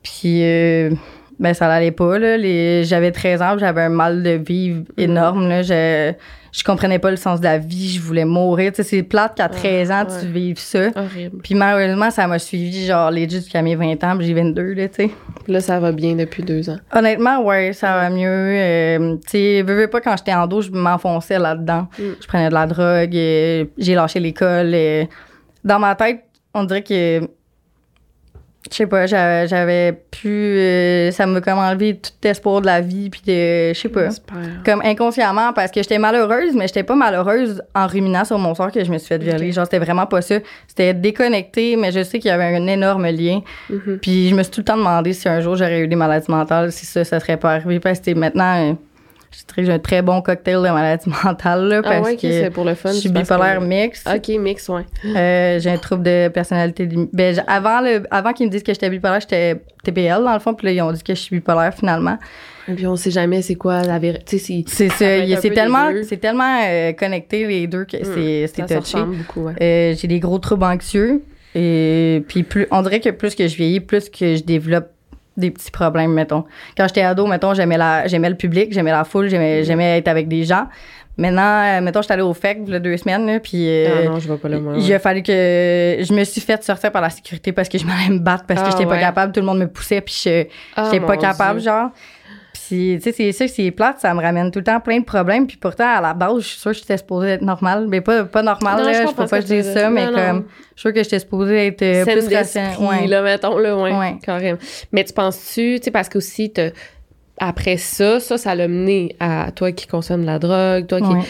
[0.04, 0.90] Puis, euh,
[1.38, 2.36] ben, ça allait pas, là.
[2.36, 2.84] Les...
[2.84, 5.62] J'avais 13 ans, j'avais un mal de vivre énorme, là.
[5.62, 6.12] Je...
[6.52, 8.72] je comprenais pas le sens de la vie, je voulais mourir.
[8.72, 10.88] Tu sais, c'est plate qu'à 13 ans, tu vives ça.
[10.96, 11.38] Horrible.
[11.42, 14.94] Puis malheureusement, ça m'a suivi, genre, legit jusqu'à mes 20 ans, j'ai 22, là, tu
[14.94, 15.10] sais.
[15.48, 16.78] Là, ça va bien depuis deux ans.
[16.92, 18.28] Honnêtement, ouais, ça va mieux.
[18.28, 21.86] Euh, tu sais, veux, veux pas, quand j'étais en dos, je m'enfonçais là-dedans.
[21.98, 22.02] Mm.
[22.20, 24.72] Je prenais de la drogue, euh, j'ai lâché l'école.
[24.74, 25.04] euh.
[25.64, 27.20] dans ma tête, on dirait que.
[28.70, 30.58] Je sais pas, j'avais, j'avais plus.
[30.58, 33.72] euh, ça m'a comme enlevé tout espoir de la vie, puis de.
[33.72, 34.08] Je sais pas.
[34.64, 38.72] Comme inconsciemment, parce que j'étais malheureuse, mais j'étais pas malheureuse en ruminant sur mon sort
[38.72, 39.52] que je me suis fait violer.
[39.52, 40.36] Genre, c'était vraiment pas ça.
[40.66, 43.40] C'était déconnecté, mais je sais qu'il y avait un énorme lien.
[43.70, 43.98] Mhm.
[44.00, 46.30] Puis je me suis tout le temps demandé si un jour j'aurais eu des maladies
[46.30, 47.80] mentales, si ça, ça serait pas arrivé.
[47.80, 48.76] Parce que maintenant,
[49.58, 52.64] j'ai un très bon cocktail de maladie mentale, là, Ah parce ouais, que c'est pour
[52.64, 52.92] le fun.
[52.92, 54.04] je suis bipolaire que- mix.
[54.06, 54.82] Ok, mix, ouais.
[55.04, 56.88] Euh, j'ai un trouble de personnalité.
[57.12, 60.54] Ben, avant le, avant qu'ils me disent que j'étais bipolaire, j'étais TPL dans le fond,
[60.54, 62.18] puis là ils ont dit que je suis bipolaire finalement.
[62.68, 64.38] Et puis on sait jamais c'est quoi la vérité.
[64.38, 68.76] C'est c'est tellement, c'est tellement euh, connecté les deux que c'est, c'est se touché.
[68.76, 69.52] ressemble beaucoup, ouais.
[69.62, 71.22] Euh, j'ai des gros troubles anxieux
[71.54, 74.88] et puis plus, on dirait que plus que je vieillis, plus que je développe
[75.36, 76.44] des petits problèmes, mettons.
[76.76, 80.08] Quand j'étais ado, mettons, j'aimais la, j'aimais le public, j'aimais la foule, j'aimais, j'aimais être
[80.08, 80.66] avec des gens.
[81.18, 83.88] Maintenant, euh, mettons, j'étais allée au FEC, il y a deux semaines, là, puis euh,
[84.04, 84.74] Ah non, je vais pas là, moi.
[84.76, 87.86] il a fallu que je me suis fait sortir par la sécurité parce que je
[87.86, 89.00] m'allais me battre parce que Ah, j'étais pas ouais.
[89.00, 90.44] capable, tout le monde me poussait puis je
[90.76, 91.70] Ah, j'étais pas mon capable Dieu.
[91.70, 91.88] genre.
[92.68, 95.04] Tu sais c'est sûr que c'est plate, ça me ramène tout le temps plein de
[95.04, 98.00] problèmes puis pourtant à la base, je suis sûre que j'étais supposée être normale, mais
[98.00, 100.12] pas pas normale Non, je là, je, peux pas que dire veux ça mais Non,
[100.12, 100.44] comme non.
[100.74, 102.76] je suis sûre que j'étais supposée être euh, plus rationnelle.
[102.80, 103.06] Ouais.
[103.06, 104.16] là, mettons, là, ouais, Ouais.
[104.22, 104.58] carrément.
[104.92, 106.70] Mais tu penses-tu, tu sais, parce qu'aussi, t'as-
[107.38, 111.06] après ça, ça, ça l'a mené à toi qui consomme de la drogue, toi qui...
[111.06, 111.20] Ouais.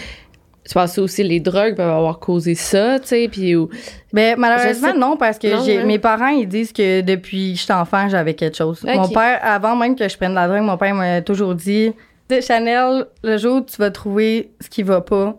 [0.69, 3.55] Tu penses aussi les drogues peuvent avoir causé ça, tu sais, puis...
[3.55, 3.69] ou-
[4.13, 5.85] Ben, malheureusement, sais- non, parce que Non, hein?
[5.87, 8.83] mes parents, ils disent que depuis que j'étais enfant, j'avais quelque chose.
[8.83, 11.93] Mon père, avant même que je prenne de la drogue, mon père m'a toujours dit
[12.41, 15.37] Chanel, le jour où tu vas trouver ce qui va pas,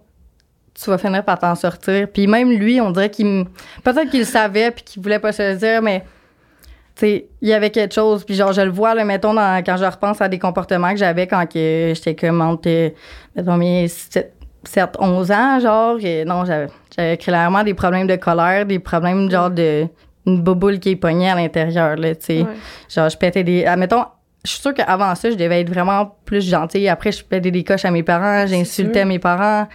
[0.73, 2.07] tu vas finir par t'en sortir.
[2.13, 3.45] Puis même lui, on dirait qu'il
[3.83, 6.03] Peut-être qu'il le savait, puis qu'il voulait pas se le dire, mais.
[6.95, 9.61] Tu sais, il y avait quelque chose, puis genre, je le vois, là, mettons, dans-
[9.63, 12.91] quand je repense à des comportements que j'avais quand que j'étais comme entre,
[13.35, 14.33] mettons, mes 7,
[14.99, 19.85] 11 ans, genre, et non, j'avais, clairement des problèmes de colère, des problèmes, genre, de,
[20.25, 22.37] une boboule qui est pognée à l'intérieur, là, tu sais.
[22.41, 22.47] Ouais.
[22.89, 24.03] Genre, je pétais des, admettons,
[24.43, 26.87] je suis sûre qu'avant ça, je devais être vraiment plus gentille.
[26.89, 29.67] Après, je pétais des coches à mes parents, j'insultais mes parents,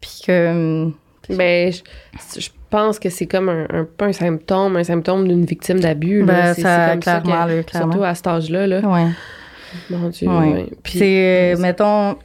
[0.00, 0.88] puis que,
[1.30, 5.44] Ben, je, je pense que c'est comme un, un, pas un symptôme, un symptôme d'une
[5.44, 6.26] victime d'abus, là.
[6.26, 7.62] Ben, C'est- ça, c'est comme ça que- là.
[7.72, 8.80] Surtout à cet âge-là, là.
[8.80, 9.06] ouais.
[9.90, 10.52] Mon Dieu, Ouais.
[10.52, 10.66] ouais.
[10.82, 12.16] Puis- c'est, euh, mettons,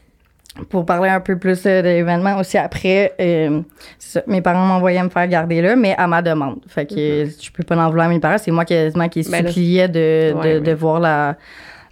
[0.70, 3.62] pour parler un peu plus euh, de l'événement aussi après, euh,
[4.00, 6.60] ça, mes parents m'envoyaient me faire garder là, mais à ma demande.
[6.68, 8.38] Fait que euh, je peux pas en vouloir à mes parents.
[8.38, 9.24] C'est moi quasiment qui.
[9.30, 11.36] Ben suppliais de, ouais, de, voir la,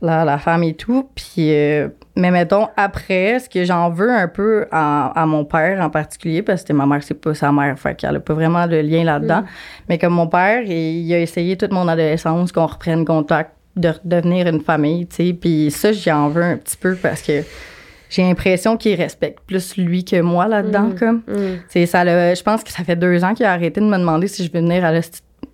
[0.01, 1.09] la, la femme et tout.
[1.15, 5.81] Puis, euh, mais mettons, après, ce que j'en veux un peu à, à mon père
[5.81, 8.67] en particulier, parce que ma mère, c'est pas sa mère, fait qu'elle a pas vraiment
[8.67, 9.41] de lien là-dedans.
[9.41, 9.47] Mm.
[9.89, 13.91] Mais comme mon père, il, il a essayé toute mon adolescence qu'on reprenne contact, de
[14.05, 15.33] devenir une famille, tu sais.
[15.33, 17.43] Puis ça, j'en veux un petit peu parce que
[18.09, 21.23] j'ai l'impression qu'il respecte plus lui que moi là-dedans, comme.
[21.27, 21.85] Mm.
[21.85, 22.03] Ça.
[22.03, 24.43] le- je pense que ça fait deux ans qu'il a arrêté de me demander si
[24.45, 25.01] je veux venir à la,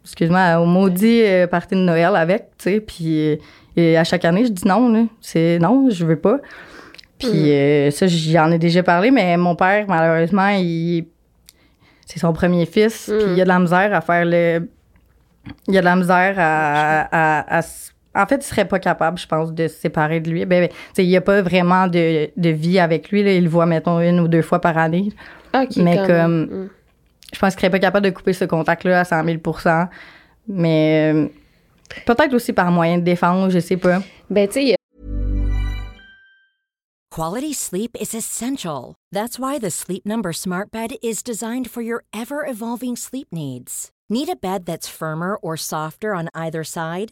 [0.03, 2.79] excuse-moi, au maudit euh, party de Noël avec, tu sais.
[2.79, 3.35] Puis euh,
[3.77, 5.07] et à chaque année, je dis non.
[5.21, 6.39] C'est non, je veux pas.
[7.19, 11.05] Puis euh, ça, j'en ai déjà parlé, mais mon père, malheureusement, il
[12.05, 13.17] c'est son premier fils, Mm.
[13.17, 14.67] puis il a de la misère à faire le.
[15.67, 17.01] Il a de la misère à.
[17.11, 17.61] à- à
[18.13, 20.45] en fait, il serait pas capable, je pense, de se séparer de lui.
[20.45, 23.24] Ben, ben, tu sais, il n'y a pas vraiment de, de vie avec lui.
[23.24, 23.34] Là.
[23.34, 25.12] Il le voit, mettons, une ou deux fois par année.
[25.54, 26.43] Ok, Mais comme-.
[26.43, 26.69] Mm.
[27.34, 29.88] Je pense qu'il serait pas capable de couper ce contact-là à 100 000%
[30.50, 31.28] Mais euh,
[32.06, 34.02] peut-être aussi par moyen de défense, je sais pas.
[34.30, 34.76] Ben, tu sais,
[37.12, 38.95] Quality sleep is essential.
[39.12, 43.91] That's why the Sleep Number Smart Bed is designed for your ever evolving sleep needs.
[44.10, 47.12] Need a bed that's firmer or softer on either side?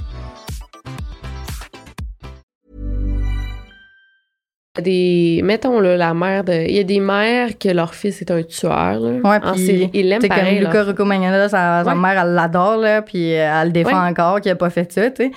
[4.79, 8.31] Des mettons là la mère de il y a des mères que leur fils est
[8.31, 9.89] un tueur là Ouais, En série.
[9.93, 11.95] ils l'aiment tu sais, pareil comme Luca Rocco-Magnola, sa, sa Ouais.
[11.99, 14.09] mère, elle l'adore, là, puis elle le défend Ouais.
[14.09, 15.31] encore, qu'il a pas fait ça, tu sais.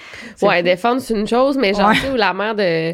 [0.47, 0.62] Ouais fou.
[0.64, 2.92] défendre c'est une chose mais genre sais, ou la mère de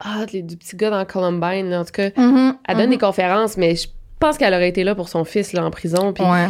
[0.00, 3.56] ah du petit gars dans Columbine là, en tout cas Mhm, elle donne des conférences
[3.56, 3.88] mais je
[4.20, 6.48] pense qu'elle aurait été là pour son fils là en prison puis Ouais,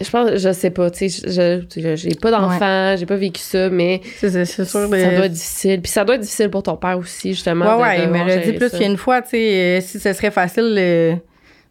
[0.00, 4.00] je pense je sais pas tu sais j'ai pas d'enfant j'ai pas vécu ça mais
[4.18, 4.66] c'est sûr.
[4.66, 7.82] ça doit être difficile puis ça doit être difficile pour ton père aussi justement Ouais,
[7.82, 10.74] ouais, il me l'a dit plus qu'une fois, tu sais, euh, si ce serait facile,
[10.78, 11.14] euh,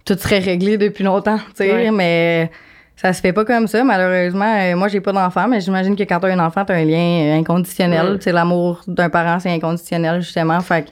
[0.06, 1.92] tout serait réglé depuis longtemps, tu sais, Ouais.
[1.92, 2.50] mais
[2.96, 4.56] ça se fait pas comme ça, malheureusement.
[4.58, 7.38] Euh, moi, j'ai pas d'enfant, mais j'imagine que quand t'as un enfant, t'as un lien
[7.38, 8.12] inconditionnel.
[8.14, 8.18] Ouais.
[8.18, 10.60] Tu sais, l'amour d'un parent, c'est inconditionnel, justement.
[10.62, 10.90] Fait que,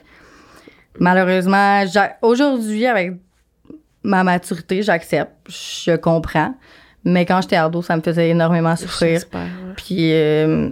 [0.98, 1.82] malheureusement,
[2.22, 3.12] aujourd'hui, avec
[4.02, 6.54] ma maturité, j'accepte, je comprends.
[7.04, 9.20] Mais quand j'étais ado, ça me faisait énormément souffrir.
[9.34, 9.40] Ouais.
[9.76, 10.70] Puis, euh,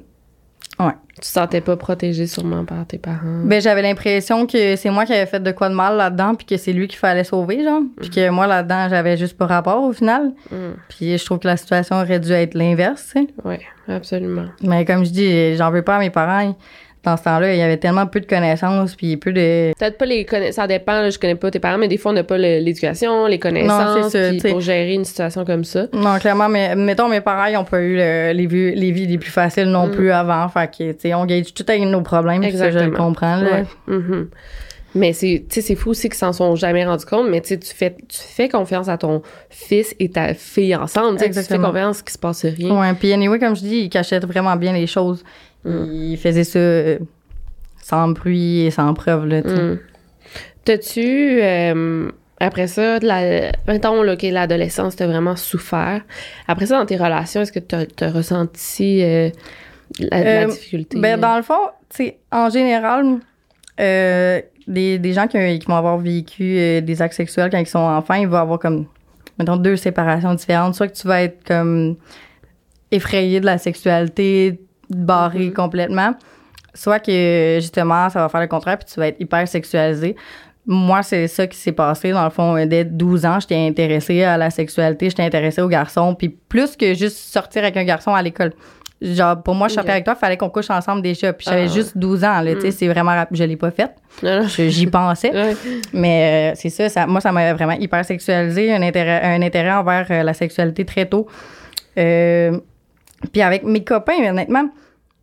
[1.15, 3.43] Tu te sentais pas protégée sûrement par tes parents?
[3.45, 6.47] ben, j'avais l'impression que c'est moi qui avais fait de quoi de mal là-dedans, puis
[6.47, 7.83] que c'est lui qu'il fallait sauver, genre.
[8.01, 10.33] Puis que moi, là-dedans, j'avais juste pas rapport au final.
[10.51, 10.57] Mm.
[10.89, 13.29] Puis je trouve que la situation aurait dû être l'inverse, tu sais.
[13.45, 14.47] Ouais, absolument.
[14.63, 16.41] Mais comme je dis, j'en veux pas à mes parents.
[16.41, 16.55] Ils-
[17.05, 19.73] Dans ce temps-là, il y avait tellement peu de connaissances, puis peu de.
[19.77, 22.13] Peut-être pas les connaissances, ça dépend, là, je connais pas tes parents, mais des fois
[22.13, 25.87] on n'a pas le- l'éducation, les connaissances, ça, pour gérer une situation comme ça.
[25.93, 29.07] Non, clairement, mais mettons, mes parents, ils ont pas eu le- les, vies, les vies
[29.09, 29.91] les plus faciles non Mm.
[29.91, 30.49] plus avant.
[30.49, 33.35] Fait que, tu sais, on gage tout avec nos problèmes, puis ça, je le comprends,
[33.37, 33.51] là.
[33.51, 33.65] Ouais.
[33.89, 34.29] Mhm.
[34.95, 37.49] Mais c'est, tu sais, c'est fou aussi qu'ils s'en sont jamais rendus compte, mais tu
[37.49, 41.59] sais, tu fais, tu fais confiance à ton fils et ta fille ensemble, tu fais
[41.59, 42.79] confiance qu'il se passe rien.
[42.79, 45.25] Ouais, puis anyway, comme je dis, il cachait vraiment bien les choses.
[45.65, 45.85] Mm.
[45.93, 46.99] Il faisait ça euh,
[47.83, 49.41] sans bruit et sans preuve, là.
[49.41, 49.79] Mm.
[50.65, 56.03] T'as-tu, euh, après ça, de la, mettons, là, que l'adolescence, t'as vraiment souffert.
[56.47, 59.31] Après ça, dans tes relations, est-ce que t'as, t'as ressenti euh,
[59.99, 61.01] la, difficulté?
[61.01, 63.19] Ben, dans le fond, tu sais, en général,
[63.79, 68.15] des, des gens qui, qui vont avoir vécu des actes sexuels quand ils sont enfants,
[68.15, 68.87] ils vont avoir comme,
[69.39, 70.77] mettons, deux séparations différentes.
[70.77, 71.97] Soit que tu vas être comme
[72.93, 74.61] effrayé de la sexualité,
[74.97, 75.53] barré Mhm.
[75.53, 76.15] complètement,
[76.75, 80.17] soit que justement, ça va faire le contraire, puis tu vas être hyper sexualisé.
[80.65, 82.13] Moi, c'est ça qui s'est passé.
[82.13, 86.15] Dans le fond, dès 12 ans, j'étais intéressée à la sexualité, j'étais intéressée aux garçons,
[86.15, 88.53] puis plus que juste sortir avec un garçon à l'école.
[89.01, 91.33] Genre, pour moi, je sortais avec toi, il fallait qu'on couche ensemble déjà.
[91.33, 92.71] Puis j'avais Ah, juste 12 ans, là, tu sais, Mm.
[92.71, 93.37] c'est vraiment rapide.
[93.37, 93.91] Je l'ai pas fait.
[94.23, 94.47] Non, non.
[94.47, 95.33] Je- J'y pensais.
[95.33, 95.57] Ouais.
[95.93, 99.73] Mais euh, c'est ça, ça, moi, ça m'a vraiment hyper sexualisé, un intérêt, un intérêt
[99.73, 101.27] envers euh, la sexualité très tôt.
[101.99, 102.61] Euh,
[103.31, 104.69] puis avec mes copains, honnêtement,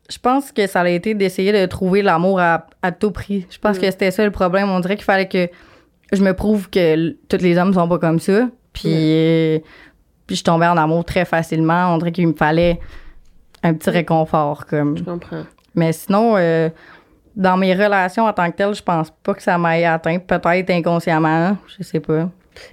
[0.09, 3.45] je pense que ça a été d'essayer de trouver l'amour à, à tout prix.
[3.49, 3.81] Je pense Mm.
[3.81, 4.69] que c'était ça le problème.
[4.69, 5.49] On dirait qu'il fallait que
[6.11, 8.47] je me prouve que tous les hommes sont pas comme ça.
[8.73, 9.59] Puis, euh,
[10.25, 11.93] puis je tombais en amour très facilement.
[11.93, 12.79] On dirait qu'il me fallait
[13.61, 14.65] un petit réconfort.
[14.65, 14.97] Comme.
[14.97, 15.43] Je comprends.
[15.75, 16.69] Mais sinon, euh,
[17.35, 20.17] dans mes relations en tant que telles, je pense pas que ça m'ait atteint.
[20.17, 22.29] Peut-être inconsciemment, je sais pas.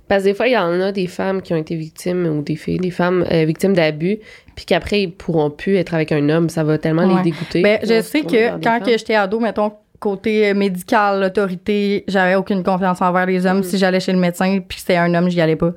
[0.08, 2.42] Parce que des fois, il y en a des femmes qui ont été victimes, ou
[2.42, 4.18] des filles, des femmes euh, victimes d'abus,
[4.54, 6.48] puis qu'après, ils pourront plus être avec un homme.
[6.48, 7.16] Ça va tellement Ouais.
[7.22, 7.62] les dégoûter.
[7.62, 12.62] Ben, je sais que quand que j'étais ado, mettons, côté euh, médical, autorité, j'avais aucune
[12.62, 13.46] confiance envers les Mm.
[13.46, 13.62] hommes.
[13.62, 15.72] Si j'allais chez le médecin puis que c'était un homme, j'y allais pas.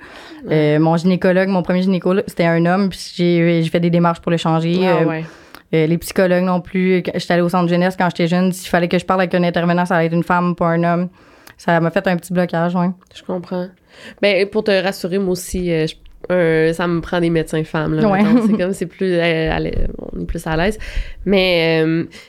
[0.51, 4.31] Euh, mon gynécologue, mon premier gynécologue, c'était un homme, puis j'ai fait des démarches pour
[4.31, 4.75] le changer.
[4.83, 5.23] Ah, Euh, ouais.
[5.73, 7.01] euh, les psychologues non plus.
[7.15, 8.51] J'étais allée au centre jeunesse quand j'étais jeune.
[8.51, 10.83] S'il fallait que je parle avec un intervenant, ça allait être une femme, pas un
[10.83, 11.09] homme.
[11.59, 12.89] Ça m'a fait un petit blocage, ouais.
[13.13, 13.67] Je comprends.
[14.21, 15.95] Ben, pour te rassurer, moi aussi, euh, je-
[16.31, 17.95] euh, ça me prend des médecins femmes.
[17.95, 18.21] Là, Ouais.
[18.47, 19.59] C'est comme, c'est plus, euh, à
[20.15, 20.77] on est plus à l'aise.
[21.25, 21.83] Mais,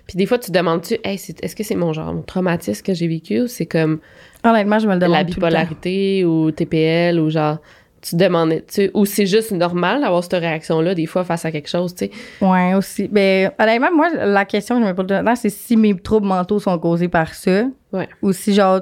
[0.07, 2.93] puis des fois, tu te demandes-tu, hey, est-ce que c'est mon genre, mon traumatisme que
[2.95, 4.01] j'ai vécu ou c'est comme
[4.45, 7.59] Honnêtement, je me le demande la bipolarité ou TPL ou genre,
[8.01, 11.69] tu demandais, tu ou c'est juste normal d'avoir cette réaction-là des fois face à quelque
[11.69, 12.11] chose, tu sais?
[12.41, 13.07] Ouais, aussi.
[13.09, 16.59] Ben, honnêtement, moi, la question que je me pose maintenant, c'est si mes troubles mentaux
[16.59, 17.65] sont causés par ça.
[17.93, 18.09] Ouais.
[18.23, 18.81] Ou si, genre,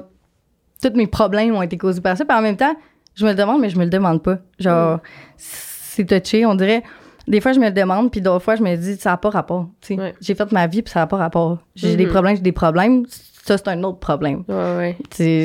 [0.81, 2.25] tous mes problèmes ont été causés par ça.
[2.25, 2.75] Puis en même temps,
[3.15, 4.37] je me le demande, mais je me le demande pas.
[4.59, 5.01] Genre, Mm.
[5.37, 6.83] c'est touché, on dirait.
[7.27, 9.29] Des fois, je me le demande, puis d'autres fois, je me dis, ça n'a pas
[9.29, 9.67] rapport.
[9.81, 9.93] tu.
[9.95, 10.15] Ouais.
[10.19, 11.59] J'ai fait ma vie, puis ça n'a pas rapport.
[11.75, 12.11] J'ai des Mhm.
[12.11, 13.05] problèmes, j'ai des problèmes.
[13.43, 14.43] Ça, c'est un autre problème.
[14.47, 14.97] Ouais, ouais.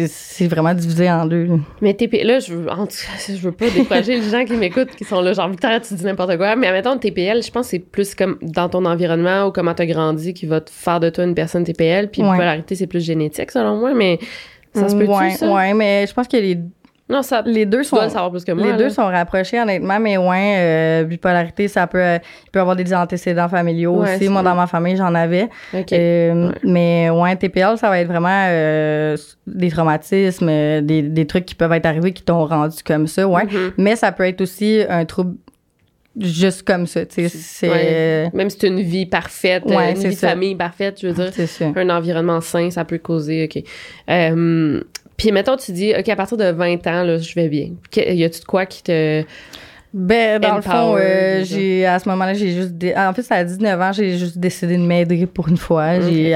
[0.09, 1.49] C'est vraiment divisé en deux.
[1.81, 4.55] Mais TPL, là, je veux, en tout cas, je veux pas décourager les gens qui
[4.57, 6.57] m'écoutent, qui sont là, genre, Victoria, tu dis n'importe quoi.
[6.57, 9.87] Mais admettons, TPL, je pense que c'est plus comme dans ton environnement ou comment t'as
[9.87, 12.11] grandi qui va te faire de toi une personne TPL.
[12.11, 12.31] Puis Ouais.
[12.33, 14.19] bipolarité, c'est plus génétique, selon moi, mais
[14.75, 15.53] ça se peut-tu, ouais, ça?
[15.53, 16.59] ouais, mais je pense que les,
[17.09, 17.97] Non, ça, les deux sont.
[17.97, 18.65] dois le savoir plus que moi.
[18.65, 18.77] les là.
[18.79, 22.95] deux sont rapprochés, honnêtement, mais ouais, euh, bipolarité, ça peut, euh, il peut avoir des
[22.95, 24.29] antécédents familiaux Ouais, aussi.
[24.29, 24.51] Moi, vrai.
[24.51, 25.49] dans ma famille, j'en avais.
[25.75, 25.93] OK.
[25.93, 26.55] Euh, Ouais.
[26.65, 31.55] Mais ouais, TPL, ça va être vraiment euh, des traumatismes, euh, des, des trucs qui
[31.55, 33.45] peuvent être arrivés qui t'ont rendu comme ça, ouais.
[33.45, 33.73] Mhm.
[33.79, 35.35] Mais ça peut être aussi un trouble
[36.21, 37.29] juste comme ça, tu sais.
[37.29, 38.31] C'est Ouais.
[38.33, 41.13] Même si c'est une vie parfaite, euh, Ouais, une vie de famille parfaite, je veux
[41.31, 41.47] dire.
[41.49, 41.65] ça.
[41.75, 43.63] un environnement sain, ça peut causer, OK.
[44.11, 44.81] Euh,
[45.17, 47.71] puis mettons, tu dis, OK, à partir de 20 ans, là, je vais bien.
[47.97, 49.23] Y a-tu de quoi qui te...
[49.93, 53.45] Ben, dans le fond, euh, j'ai, à ce moment-là, j'ai juste, dé- en fait, à
[53.45, 56.01] 19 ans, j'ai juste décidé de m'aider pour une fois.
[56.01, 56.35] J'ai,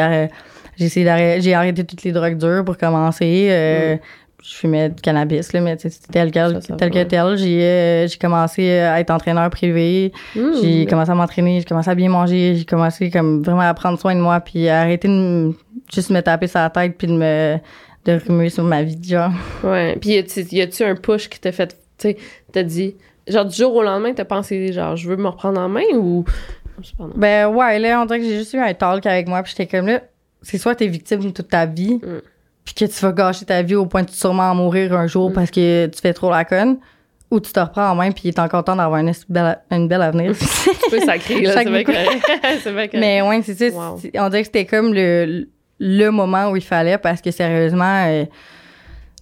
[0.79, 3.49] essayé d'arrêter, j'ai arrêté toutes les drogues dures pour commencer.
[3.51, 3.97] Euh,
[4.42, 7.37] Je fumais du cannabis, là, mais tel quel, tel que tel.
[7.37, 10.12] J'ai, euh, j'ai commencé à être entraîneur privé.
[10.37, 13.74] Hmm, J'ai commencé à m'entraîner, j'ai commencé à bien manger, j'ai commencé comme vraiment à
[13.74, 15.55] prendre soin de moi, puis à arrêter de me-
[15.92, 17.57] juste me taper sur la tête, puis de me,
[18.05, 19.33] de rumeurs sur ma vie, genre.
[19.64, 19.96] Ouais.
[20.01, 20.11] Puis
[20.53, 22.16] y a-tu un push qui t'a fait, tu sais,
[22.53, 22.94] t'as dit,
[23.27, 26.24] genre du jour au lendemain, t'as pensé, genre, je veux me reprendre en main ou.
[27.01, 27.11] Non.
[27.16, 29.66] Ben ouais, là, on dirait que j'ai juste eu un talk avec moi, puis j'étais
[29.77, 30.01] comme là,
[30.42, 32.20] c'est soit t'es victime toute ta vie, Mm.
[32.74, 35.33] Puis que tu vas gâcher ta vie au point de sûrement en mourir un jour
[35.33, 36.78] parce que tu fais trop la conne,
[37.31, 40.02] ou tu te reprends en main, puis t'es encore temps d'avoir une, belle, une belle
[40.02, 40.33] avenir.
[40.90, 41.92] Peux sacrer, là, c'est vrai que.
[42.92, 42.98] c'est.
[42.98, 43.74] Mais ouais, c'est ça.
[43.74, 43.98] Wow.
[44.00, 48.04] c'est- On dirait que c'était comme le, le moment où il fallait parce que sérieusement,
[48.07, 48.24] euh,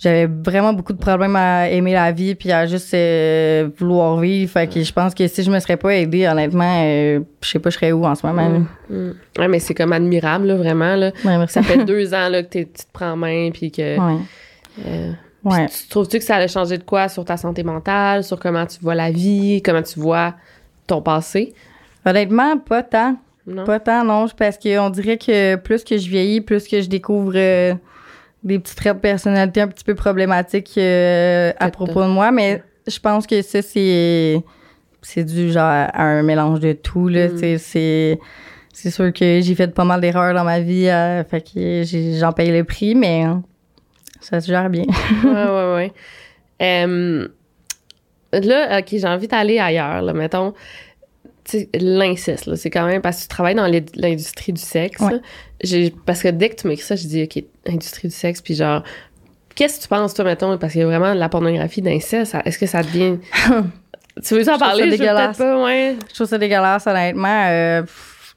[0.00, 4.50] j'avais vraiment beaucoup de problèmes à aimer la vie puis à juste euh, vouloir vivre.
[4.50, 7.58] Fait que je pense que si je me serais pas aidée, honnêtement, euh, je sais
[7.58, 8.62] pas, je serais où en ce moment.
[8.90, 9.10] Mm.
[9.38, 11.12] Ouais, mais c'est comme admirable, là, vraiment, là.
[11.24, 11.54] Ouais, merci.
[11.54, 13.98] Ça fait deux ans, là, que tu te prends en main, puis que.
[13.98, 14.20] Ouais.
[14.86, 15.12] euh,
[15.46, 15.68] Ouais.
[15.68, 18.80] Tu trouves-tu que ça allait changer de quoi sur ta santé mentale, sur comment tu
[18.80, 20.34] vois la vie, comment tu vois
[20.88, 21.54] ton passé?
[22.04, 23.16] Honnêtement, pas tant.
[23.46, 23.62] Non?
[23.64, 24.26] Pas tant, non.
[24.36, 27.74] Parce qu'on dirait que plus que je vieillis, plus que je découvre euh,
[28.42, 32.30] des petits traits de personnalité un petit peu problématiques euh, à propos de moi.
[32.30, 34.42] Mais je pense que ça, c'est.
[35.02, 37.08] C'est dû genre à un mélange de tout.
[37.08, 37.28] Là.
[37.28, 37.58] Mm.
[37.58, 38.18] C'est.
[38.72, 40.88] C'est sûr que j'ai fait pas mal d'erreurs dans ma vie.
[40.88, 43.34] euh, fait que j'ai- j'en paye le prix, mais euh,
[44.20, 44.84] ça se gère bien.
[45.24, 45.92] ouais, ouais, ouais.
[46.60, 47.28] Euh,
[48.32, 50.52] là, OK, j'ai envie d'aller ailleurs, là, mettons.
[51.74, 55.00] L'inceste, là, c'est quand même parce que tu travailles dans l'in- l'industrie du sexe.
[55.00, 55.12] Ouais.
[55.12, 55.18] là.
[55.62, 58.54] J'ai, parce que dès que tu m'écris ça, je dis, OK, industrie du sexe, puis
[58.54, 58.82] genre,
[59.54, 62.36] qu'est-ce que tu penses, toi, mettons, parce qu'il y a vraiment de la pornographie d'inceste,
[62.44, 63.18] est-ce que ça devient.
[64.26, 64.84] tu veux en parler?
[64.86, 65.36] Je dégueulasse.
[65.36, 65.96] peut-être pas, ouais.
[66.08, 67.44] Je trouve ça dégueulasse, honnêtement.
[67.48, 67.88] Euh, tu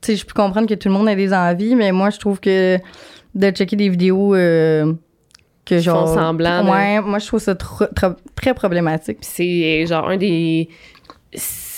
[0.02, 2.40] sais, je peux comprendre que tout le monde a des envies, mais moi, je trouve
[2.40, 2.78] que
[3.36, 4.94] de checker des vidéos euh,
[5.66, 6.08] que genre.
[6.08, 6.64] font semblant,
[7.02, 9.18] moi, je trouve ça tr- tr- très problématique.
[9.22, 10.70] C'est genre un des.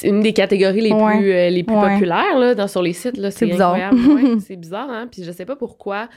[0.04, 1.18] Une des catégories les Ouais.
[1.18, 1.94] plus, euh, les plus Ouais.
[1.94, 3.20] populaires là, dans, sur les sites.
[3.32, 3.74] C'est bizarre.
[3.76, 5.08] Ouais, c'est bizarre, hein?
[5.12, 6.08] Puis je sais pas pourquoi.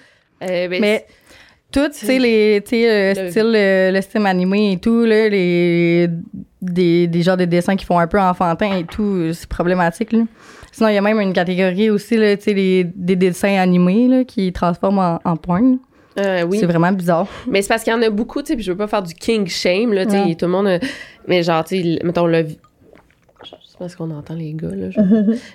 [0.42, 1.06] Euh, ben, Mais
[1.72, 5.28] tout, tu sais, les, sais, le Le- style, le, le style animé et tout, là,
[5.28, 6.08] les,
[6.62, 10.20] des, des genres de dessins qui font un peu enfantin et tout, c'est problématique, là.
[10.72, 14.08] Sinon, il y a même une catégorie aussi, là, tu sais, les- des dessins animés,
[14.08, 15.78] là, qui transforment en, en porn.
[16.18, 16.58] euh, oui.
[16.58, 17.26] C'est vraiment bizarre.
[17.48, 19.02] Mais c'est parce qu'il y en a beaucoup, tu sais, puis je veux pas faire
[19.02, 20.34] du king shame, là, tu sais, Ouais.
[20.34, 20.80] tout le monde.
[21.28, 22.44] Mais genre, tu sais, mettons le.
[23.74, 24.86] Je sais pas ce qu'on entend, les gars, là.
[24.94, 25.00] tu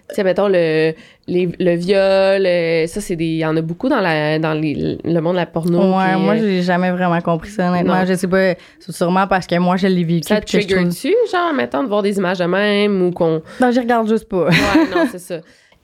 [0.09, 0.93] sais, mettons le,
[1.27, 3.23] les- le viol, euh, ça, c'est des.
[3.25, 5.97] Il y en a beaucoup dans, la, dans les- le monde de la porno.
[5.97, 7.95] Ouais, puis, moi, euh, j'ai jamais vraiment compris ça, honnêtement.
[7.99, 8.05] Non.
[8.05, 10.27] Je sais pas, c'est sûrement parce que moi, je l'ai vécu.
[10.27, 13.41] ça te trouve- trigger-tu, genre, mettons, de voir des images de même ou qu'on.
[13.61, 14.47] Non, je regarde juste pas.
[14.49, 14.51] Ouais,
[14.93, 15.39] non, c'est ça.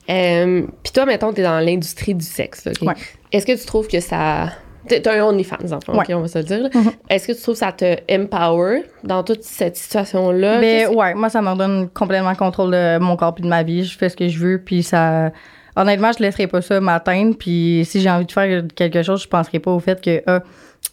[0.10, 2.88] Euh, Puis toi, mettons, t'es dans l'industrie du sexe, là, OK?
[2.88, 2.94] Ouais.
[3.32, 4.50] Est-ce que tu trouves que ça...
[4.88, 6.70] t'es- un OnlyFans, en fait, on va se le dire.
[6.74, 6.92] Mhm.
[7.10, 10.60] Est-ce que tu trouves que ça te empower dans toute cette situation-là?
[10.60, 13.64] Ben ouais, moi, ça me redonne complètement le contrôle de mon corps puis de ma
[13.64, 13.84] vie.
[13.84, 15.32] Je fais ce que je veux, puis ça...
[15.78, 19.28] Honnêtement, je laisserai pas ça m'atteindre, puis si j'ai envie de faire quelque chose, je
[19.28, 20.42] penserai pas au fait que ah,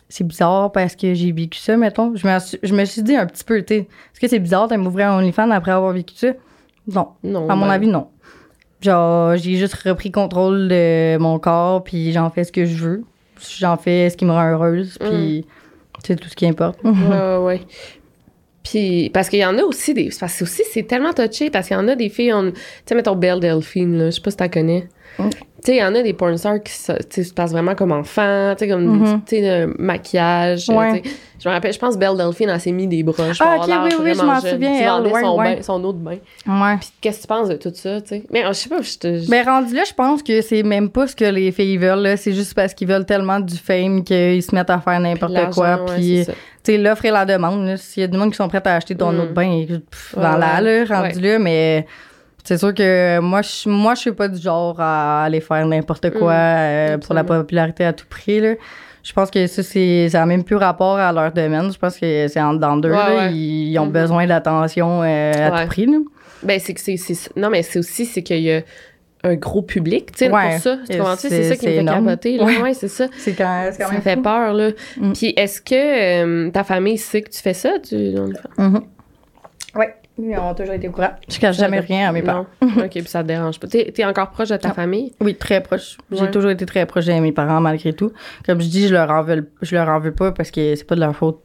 [0.08, 2.16] c'est bizarre parce que j'ai vécu ça, mettons.
[2.16, 4.40] Je me, suis- je me suis dit un petit peu, tu sais, est-ce que c'est
[4.40, 6.28] bizarre de m'ouvrir un OnlyFans après avoir vécu ça?
[6.92, 7.10] Non.
[7.22, 8.08] Non, À mon ben, avis, non.
[8.80, 13.04] Genre, j'ai juste repris contrôle de mon corps, puis j'en fais ce que je veux.
[13.58, 15.44] J'en fais ce qui me rend heureuse, puis
[16.04, 16.82] c'est tout ce qui importe.
[16.84, 17.60] Ouais, ouais, ouais.
[18.62, 20.10] Puis, parce qu'il y en a aussi des...
[20.18, 22.52] Parce que aussi, c'est tellement touché, parce qu'il y en a des filles, on...
[22.52, 24.88] tu sais, mettons Belle Delphine, là, je sais pas si t'en connais.
[25.18, 25.28] Mm.
[25.64, 27.92] Tu sais, il y en a des porn stars qui se, se passent vraiment comme
[27.92, 30.68] enfants, tu sais, comme, tu sais, le maquillage.
[30.68, 31.02] euh, Ouais.
[31.40, 33.68] Je me rappelle, je pense Belle Delphine, elle s'est mis des broches pour Ah, ok,
[33.68, 35.56] oui, oui, je m'en souviens, elle, ouais, son, ouais.
[35.56, 36.18] bain- son eau de bain.
[36.46, 36.76] Ouais.
[36.80, 38.24] Puis qu'est-ce que tu penses de tout ça, tu sais?
[38.32, 39.18] Mais euh, je sais pas, je te...
[39.18, 42.00] je- Ben, rendu là, je pense que c'est même pas ce que les filles veulent,
[42.02, 42.16] là.
[42.16, 45.84] C'est juste parce qu'ils veulent tellement du fame qu'ils se mettent à faire n'importe quoi.
[45.96, 46.32] Puis, c'est
[46.64, 47.76] tu sais, l'offre et la demande.
[47.76, 49.18] S'il y a du monde qui sont prêts à acheter ton Mm.
[49.20, 50.84] eau de bain, pff, vends-la, ouais.
[50.86, 51.38] là, rendu là.
[51.40, 51.86] Mais
[52.44, 56.10] c'est sûr que moi, je, moi, je suis pas du genre à aller faire n'importe
[56.10, 56.36] quoi Mm.
[56.36, 58.54] euh, pour la popularité à tout prix, là.
[59.04, 61.72] Je pense que ça, c'est, ça a même plus rapport à leur domaine.
[61.72, 63.14] Je pense que c'est en dedans d'eux, Ouais, là.
[63.16, 63.32] ouais.
[63.32, 63.92] Ils, ils ont Mhm.
[63.92, 65.62] besoin d'attention euh, à Ouais.
[65.62, 65.98] tout prix, là.
[66.44, 66.96] Ben, c'est que c'est...
[66.96, 68.60] c'est- Non, mais c'est aussi, c'est qu'il y a
[69.24, 70.76] un gros public, tu sais, pour ça.
[70.88, 70.96] Tu?
[71.18, 72.44] C'est ça qui me fait capoter, là.
[72.44, 72.74] Ouais.
[72.74, 73.06] C'est ça.
[73.18, 74.22] C'est quand, quand Ça même fait fou.
[74.22, 74.70] peur, là.
[74.96, 75.12] Mm.
[75.12, 75.74] Puis est-ce que
[76.46, 77.72] euh, ta famille sait que tu fais ça?
[77.80, 78.14] Tu...
[80.18, 81.12] Oui, ils ont toujours été au courant.
[81.28, 82.46] Je cache jamais rien à mes parents.
[82.62, 83.66] OK, puis ça te dérange pas.
[83.66, 84.74] T'es, t'es encore proche de ta Non.
[84.74, 85.12] famille?
[85.20, 85.96] Oui, très proche.
[86.10, 88.12] J'ai toujours été très proche de mes parents malgré tout.
[88.44, 90.86] Comme je dis, je leur en veux, je leur en veux pas parce que c'est
[90.86, 91.40] pas de leur faute.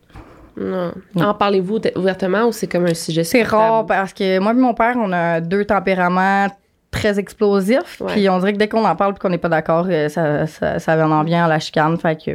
[0.59, 0.91] Non.
[1.15, 1.27] Non.
[1.27, 4.73] En parlez-vous ouvertement ou c'est comme un sujet C'est rare parce que moi et mon
[4.73, 6.47] père, on a deux tempéraments
[6.91, 8.01] très explosifs.
[8.07, 10.47] Puis on dirait que dès qu'on en parle et qu'on n'est pas d'accord, euh, ça,
[10.47, 11.97] ça, ça en vient à la chicane.
[11.97, 12.31] Fait que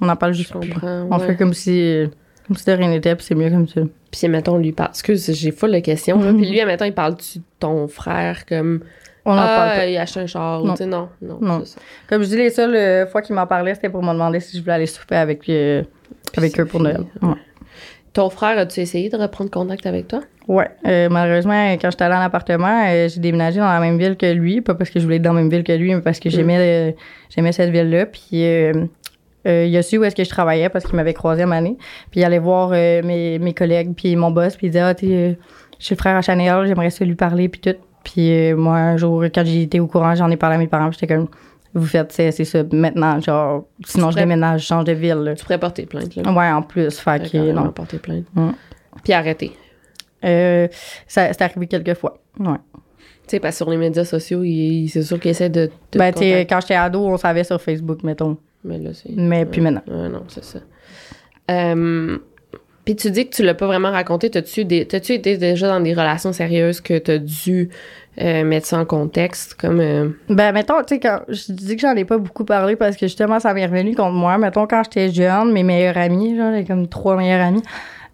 [0.00, 0.72] on en parle juste plus.
[0.82, 1.26] On ouais.
[1.26, 2.08] fait comme si,
[2.48, 3.82] comme si de rien n'était, puis c'est mieux comme ça.
[4.10, 4.90] Puis, mettons, lui parle.
[4.90, 6.18] Excuse, j'ai full de questions.
[6.20, 6.32] là.
[6.32, 8.80] Puis lui, mettons, il parle-tu de ton frère comme.
[9.24, 9.86] On en ah, parle pas.
[9.86, 10.72] il a acheté un char, Non.
[10.72, 11.64] tu sais, non, non, Non.
[11.64, 11.78] ça.
[12.08, 14.56] Comme je dis, les seules euh, fois qu'il m'en parlait, c'était pour me demander si
[14.56, 15.82] je voulais aller souper avec, euh,
[16.36, 17.02] avec eux pour Noël.
[17.20, 17.34] Ouais.
[18.14, 20.22] Ton frère, as-tu essayé de reprendre contact avec toi?
[20.48, 20.68] Ouais.
[20.86, 24.32] Euh, malheureusement, quand j'étais allée en appartement, euh, j'ai déménagé dans la même ville que
[24.32, 24.62] lui.
[24.62, 26.30] Pas parce que je voulais être dans la même ville que lui, mais parce que
[26.30, 26.92] j'aimais euh,
[27.28, 28.06] j'aimais cette ville-là.
[28.06, 28.42] Puis
[29.48, 31.76] euh, il a su où est-ce que je travaillais parce qu'il m'avait croisé à année.
[32.10, 34.94] Puis il allait voir euh, mes, mes collègues, puis mon boss, puis il disait Ah,
[35.02, 35.34] euh,
[35.78, 37.76] je suis le frère à Chanel, j'aimerais ça lui parler, puis tout.
[38.04, 40.90] Puis euh, moi, un jour, quand j'étais au courant, j'en ai parlé à mes parents,
[40.90, 41.28] j'étais comme
[41.74, 43.20] Vous faites ça, c'est ça, maintenant.
[43.20, 45.14] Genre, sinon je déménage, je change de ville.
[45.18, 45.34] là.
[45.34, 46.32] Tu pourrais porter plainte, là.
[46.32, 46.98] Ouais, en plus.
[46.98, 47.70] Fait Tu que non.
[47.70, 48.24] porter plainte.
[48.34, 48.50] Mm.
[49.04, 49.52] Puis arrêter.
[50.24, 50.66] Euh,
[51.06, 52.18] ça, c'est arrivé quelques fois.
[52.40, 52.56] Ouais.
[52.74, 54.42] Tu sais, parce que sur les médias sociaux,
[54.88, 55.70] c'est sûr qu'il essaie de.
[55.92, 58.36] de Ben, tu quand j'étais ado, on savait sur Facebook, mettons.
[58.64, 59.10] Mais là, c'est.
[59.16, 59.82] Mais puis maintenant.
[59.86, 60.58] Ouais, non, c'est ça.
[61.50, 62.18] Euh,
[62.84, 64.30] Puis tu dis que tu l'as pas vraiment raconté.
[64.30, 64.86] T'as-tu des...
[64.86, 67.70] t'as-tu été déjà dans des relations sérieuses que t'as dû
[68.20, 69.54] euh, mettre ça en contexte?
[69.54, 69.80] Comme.
[69.80, 72.96] euh, Ben, mettons, tu sais, quand je dis que j'en ai pas beaucoup parlé parce
[72.96, 74.36] que justement, ça m'est revenu contre moi.
[74.38, 77.62] Mettons, quand j'étais jeune, mes meilleurs amis, genre, j'ai comme trois meilleurs amis.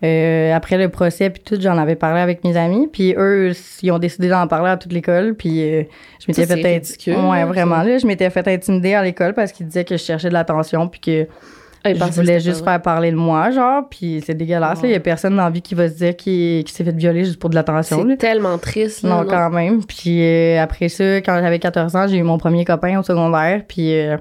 [0.05, 2.89] Euh, après le procès, puis tout, j'en avais parlé avec mes amis.
[2.93, 3.53] Puis eux,
[3.83, 5.35] ils ont décidé d'en parler à toute l'école.
[5.35, 5.83] Puis euh,
[6.21, 7.83] je m'étais fait ridicule, Ouais, vraiment.
[7.83, 10.89] Là, je m'étais fait intimider à l'école parce qu'ils disaient que je cherchais de l'attention.
[10.89, 11.27] Puis que
[11.87, 13.83] ah, il je voulais juste faire parler de moi, genre.
[13.89, 14.83] Puis c'est dégueulasse.
[14.83, 14.89] là.
[14.89, 17.25] Il y a personne dans la vie qui va se dire qu'il s'est fait violer
[17.25, 18.05] juste pour de l'attention.
[18.09, 19.03] C'est tellement triste.
[19.03, 19.85] là, Non, quand même.
[19.85, 23.63] Puis euh, après ça, quand j'avais 14 ans, j'ai eu mon premier copain au secondaire.
[23.69, 24.17] Puis euh,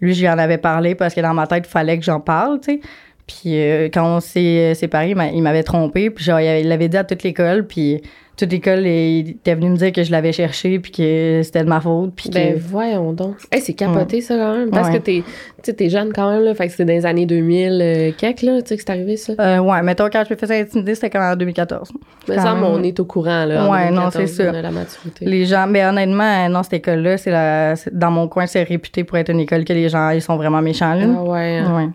[0.00, 2.60] lui, j'y en avais parlé parce que dans ma tête, il fallait que j'en parle,
[2.60, 2.80] tu sais.
[3.26, 6.10] Puis euh, quand on s'est séparés, il m'a- il m'avait trompé.
[6.10, 7.66] Puis genre, il avait- il l'avait dit à toute l'école.
[7.66, 8.02] Puis
[8.36, 10.78] toute l'école, il était venu me dire que je l'avais cherché.
[10.78, 12.12] Puis que c'était de ma faute.
[12.14, 12.34] Puis que...
[12.34, 13.36] Ben voyons donc.
[13.50, 14.70] Hey, c'est capoté ça quand même.
[14.70, 14.98] Parce Ouais.
[14.98, 16.54] que t'es, jeune quand même, là.
[16.54, 19.16] Fait que c'était dans les années 2000, euh, quelques, là, tu sais, que c'est arrivé
[19.16, 19.32] ça.
[19.40, 21.92] Euh, ouais, mettons, quand je me faisais intimider, c'était quand en 2014.
[22.28, 22.64] Mais ça, même.
[22.64, 23.70] on est au courant, là.
[23.70, 24.50] Ouais, non, 2014, c'est ça.
[24.50, 25.24] On a la maturité.
[25.24, 28.64] Les gens, mais honnêtement, euh, non, cette école-là, c'est la, c'est- dans mon coin, c'est
[28.64, 31.06] réputé pour être une école que les gens, ils sont vraiment méchants, là.
[31.18, 31.56] Ah ouais.
[31.58, 31.76] hein.
[31.76, 31.88] Ouais.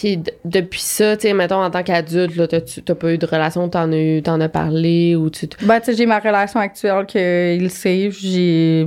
[0.00, 3.68] Puis depuis ça, tu sais, mettons, en tant qu'adulte, là, t'as pas eu de relation,
[3.68, 5.46] t'en as eu, t'en as parlé ou tu.
[5.62, 8.10] Ben, tu sais, j'ai ma relation actuelle qu'il sait.
[8.10, 8.86] J'ai.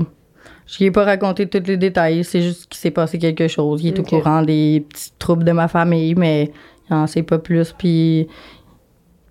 [0.66, 2.26] Je lui ai pas raconté tous les détails.
[2.26, 3.82] C'est juste qu'il s'est passé quelque chose.
[3.84, 4.12] Il est Ok.
[4.12, 6.52] au courant des petits troubles de ma famille, mais
[6.90, 7.74] il en sait pas plus.
[7.78, 8.28] Puis.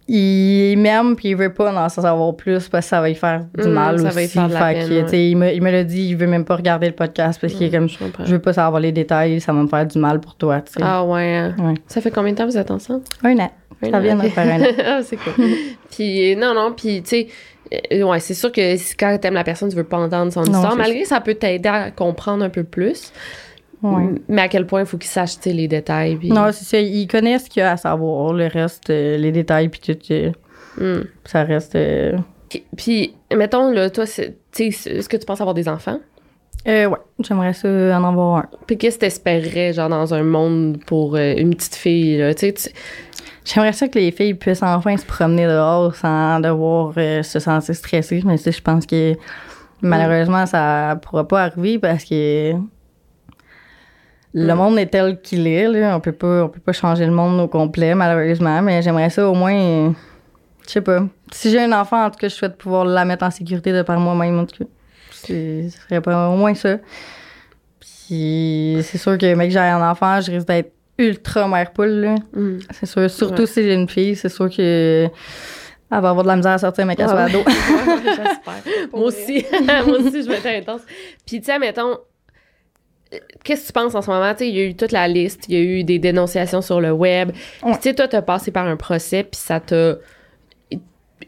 [0.08, 3.44] Il m'aime, puis il veut pas en savoir plus parce que ça va lui faire
[3.58, 4.14] du Hum, mal ça aussi.
[4.14, 5.02] va lui faire de la Fait peine, que, ouais.
[5.04, 7.40] tu sais, il me, il me l'a dit, il veut même pas regarder le podcast
[7.40, 7.88] parce qu'il est comme.
[7.88, 7.96] Je.
[8.24, 10.74] Je veux pas savoir les détails, ça va me faire du mal pour toi, tu
[10.74, 10.80] sais.
[10.82, 11.34] Ah ouais.
[11.34, 11.54] hein.
[11.58, 11.74] Ouais.
[11.88, 13.02] Ça fait combien de temps que vous êtes ensemble?
[13.24, 13.50] Un an.
[13.82, 14.66] Un Ça an, vient de faire un an.
[14.86, 15.32] ah, c'est cool.
[15.90, 17.26] puis, euh, non, non, puis, tu sais,
[17.92, 20.52] euh, ouais, c'est sûr que quand t'aimes la personne, tu veux pas entendre son Non,
[20.52, 23.12] histoire, malgré ça peut t'aider à comprendre un peu plus.
[23.82, 24.08] Ouais.
[24.28, 26.16] Mais à quel point il faut qu'il sache, tu sais, les détails.
[26.16, 26.78] Puis, Non, c'est ça.
[26.78, 28.32] Il connaît ce qu'il y a à savoir.
[28.32, 30.32] Le reste, euh, les détails, puis tout, euh,
[30.80, 31.04] Hum.
[31.24, 31.74] ça reste.
[31.76, 32.16] euh,
[32.48, 35.98] Puis- Puis, mettons, là, toi, c'est- tu est-ce que tu penses avoir des enfants?
[36.68, 38.46] euh, ouais, j'aimerais ça en avoir un.
[38.66, 42.34] Puis qu'est-ce que t'espérais, genre, dans un monde pour euh, une petite fille, là?
[42.34, 42.70] Tu sais, tu-
[43.44, 48.20] J'aimerais ça que les filles puissent enfin se promener dehors sans devoir se sentir stressées.
[48.24, 49.14] Mais je pense que
[49.82, 52.52] malheureusement, ça pourra pas arriver parce que
[54.38, 54.56] le Mm.
[54.56, 55.66] monde est tel qu'il est.
[55.66, 55.96] Là.
[55.96, 58.60] On peut pas, on peut pas changer le monde au complet, malheureusement.
[58.62, 59.94] Mais j'aimerais ça au moins.
[60.66, 61.00] je sais pas.
[61.32, 63.82] Si j'ai un enfant, en tout cas, je souhaite pouvoir la mettre en sécurité de
[63.82, 64.70] par moi-même, en tout cas.
[65.10, 66.76] C'est- Ce serait pas au moins ça.
[67.80, 72.14] Puis c'est sûr que, mec, j'ai un enfant, je risque d'être ultra mère poule, là.
[72.36, 72.58] Hum.
[72.70, 73.08] C'est sûr.
[73.10, 73.46] Surtout Ouais.
[73.46, 75.08] si j'ai une fille, c'est sûr que.
[75.88, 77.38] Elle va avoir de la misère à sortir, mais qu'elle soit Ah ado.
[77.38, 77.44] ouais.
[77.86, 78.88] Ouais, ouais, J'espère.
[78.92, 79.44] Moi aussi.
[79.86, 80.80] Moi aussi, je vais être intense.
[81.24, 81.98] Puis, tu sais, mettons,
[83.44, 84.32] qu'est-ce que tu penses en ce moment?
[84.40, 86.90] Il y a eu toute la liste, il y a eu des dénonciations sur le
[86.92, 87.30] web.
[87.62, 87.72] Ouais.
[87.76, 89.96] tu sais, toi, t'as passé par un procès, puis ça t'a.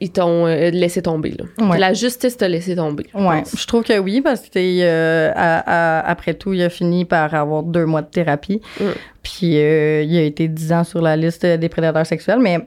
[0.01, 1.67] ils- t'ont euh, laissé tomber, là.
[1.67, 1.79] Ouais.
[1.79, 3.07] La justice t'a laissé tomber.
[3.13, 3.57] je Ouais, pense.
[3.61, 7.35] je trouve que oui, parce que euh, à- à- après tout, il a fini par
[7.35, 8.61] avoir deux mois de thérapie.
[8.81, 8.85] Mm.
[9.23, 12.59] Puis euh, il a été dix ans sur la liste des prédateurs sexuels, mais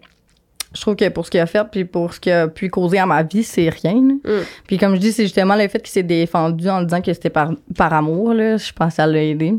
[0.74, 2.98] je trouve que pour ce qu'il a fait, puis pour ce qu'il a pu causer
[3.00, 3.94] à ma vie, c'est rien.
[3.96, 4.20] Mm.
[4.68, 7.30] Puis comme je dis, c'est justement le fait qu'il s'est défendu en disant que c'était
[7.30, 8.58] par, par amour, là.
[8.58, 9.54] Je pense que ça l'a aidé.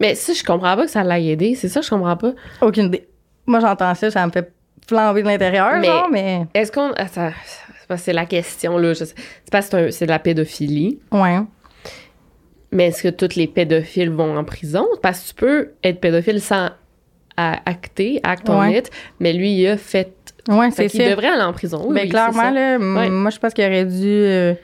[0.00, 1.54] Mais ça, je comprends pas que ça l'ait aidé.
[1.54, 2.32] C'est ça, je comprends pas.
[2.60, 3.06] Aucune idée.
[3.46, 4.52] Moi, j'entends ça, ça me fait
[4.88, 6.46] flamber de l'intérieur, Mais- genre, mais...
[6.54, 6.92] Est-ce qu'on.
[6.96, 8.92] ah, c'est la question, là.
[8.94, 10.98] je sais- C'est parce que c'est de la pédophilie.
[11.12, 11.38] Ouais.
[12.72, 14.86] Mais est-ce que tous les pédophiles vont en prison?
[15.02, 16.70] Parce que tu peux être pédophile sans
[17.36, 18.78] acter, act on Ouais.
[18.78, 18.90] it,
[19.20, 20.23] mais lui, il a fait.
[20.48, 21.10] Ouais, c'est ça.
[21.10, 21.82] devrait aller en prison.
[21.86, 23.10] Oui, ben, oui, clairement, là, Ouais.
[23.10, 24.54] moi, je pense qu'il aurait dû, euh,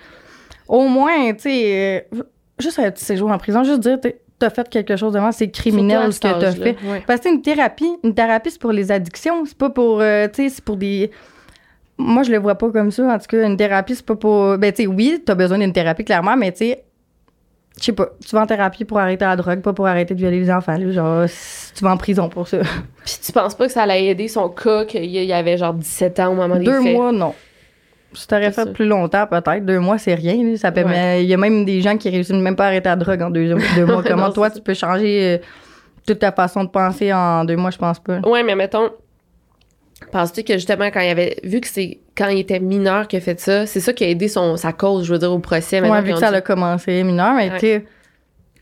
[0.68, 2.22] au moins, tu sais, euh,
[2.59, 3.99] juste un petit séjour en prison, juste dire,
[4.39, 6.76] t'as fait quelque chose de mal, c'est criminel ce que t'as fait.
[6.85, 7.03] ouais.
[7.07, 10.43] Parce que une thérapie, une thérapie, c'est pour les addictions, c'est pas pour, euh, tu
[10.45, 11.11] sais, c'est pour des...
[11.99, 13.05] moi, je le vois pas comme ça.
[13.05, 14.57] En tout cas, une thérapie, c'est pas pour.
[14.59, 16.85] Ben, tu sais, oui, t'as besoin d'une thérapie, clairement, mais tu sais,
[17.79, 20.18] je sais pas, tu vas en thérapie pour arrêter la drogue, pas pour arrêter de
[20.18, 20.77] violer les enfants.
[20.77, 21.25] Là, genre,
[21.75, 22.59] tu vas en prison pour ça.
[23.05, 26.33] Puis tu penses pas que ça allait aider son cas, qu'il avait genre 17 ans
[26.33, 26.93] au moment des Deux faits?
[26.95, 27.35] mois, non.
[28.12, 28.66] Si t'aurais fait ça.
[28.66, 29.64] plus longtemps, peut-être.
[29.64, 30.35] Deux mois, c'est rien.
[30.43, 30.57] là.
[30.57, 31.23] Ça Ouais.
[31.23, 33.31] il y a même des gens qui réussissent même pas à arrêter la drogue en
[33.31, 34.03] deux, deux mois.
[34.03, 35.45] Comment Non, toi, tu peux changer euh,
[36.07, 38.18] toute ta façon de penser en deux mois, je pense pas.
[38.29, 38.91] Ouais, mais mettons,
[40.13, 43.21] penses-tu que justement, quand il avait, vu que c'est quand il était mineur qu'il a
[43.21, 45.81] fait ça, c'est ça qui a aidé son, sa cause, je veux dire, au procès.
[45.81, 47.59] Ouais, vu que ça dit- a commencé mineur, mais Ouais.
[47.59, 47.85] tu sais,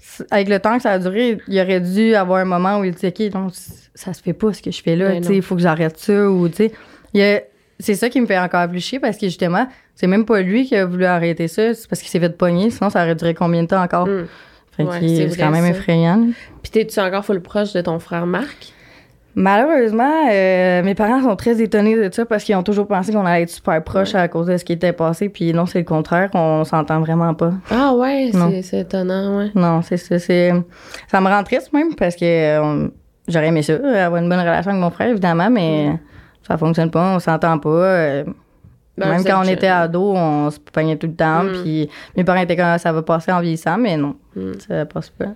[0.00, 2.84] c- avec le temps que ça a duré, il aurait dû avoir un moment où
[2.84, 3.52] il dit OK, donc
[3.94, 5.62] ça se fait pas ce que je fais là, Ben tu sais, il faut que
[5.62, 6.70] j'arrête ça ou tu
[7.14, 7.48] sais.
[7.80, 10.64] C'est ça qui me fait encore plus chier parce que justement, c'est même pas lui
[10.66, 13.34] qui a voulu arrêter ça, c'est parce qu'il s'est fait pogner, sinon ça aurait duré
[13.34, 14.08] combien de temps encore?
[14.08, 14.26] Hum.
[14.76, 15.70] Fait Ouais, c'est quand même ça.
[15.70, 16.28] effrayant.
[16.62, 18.72] Puis t'es-tu encore full proche de ton frère Marc?
[19.40, 23.24] Malheureusement, euh, mes parents sont très étonnés de ça parce qu'ils ont toujours pensé qu'on
[23.24, 25.28] allait être super proches à cause de ce qui était passé.
[25.28, 27.52] Puis non, c'est le contraire, on s'entend vraiment pas.
[27.70, 28.32] Ah ouais,
[28.62, 29.50] c'est, étonnant, ouais.
[29.54, 30.18] Non, c'est ça.
[30.18, 30.52] C'est,
[31.06, 32.88] ça me rend triste même parce que euh,
[33.28, 35.92] j'aurais aimé ça, avoir une bonne relation avec mon frère, évidemment, mais
[36.42, 37.68] ça fonctionne pas, on s'entend pas.
[37.68, 38.24] euh,
[38.98, 41.44] Ben, même quand on était ado, on se pognait tout le temps.
[41.44, 41.62] Mm.
[41.62, 44.52] Puis mes parents étaient comme ça va passer en vieillissant, mais non, Mm.
[44.66, 45.26] ça passe pas.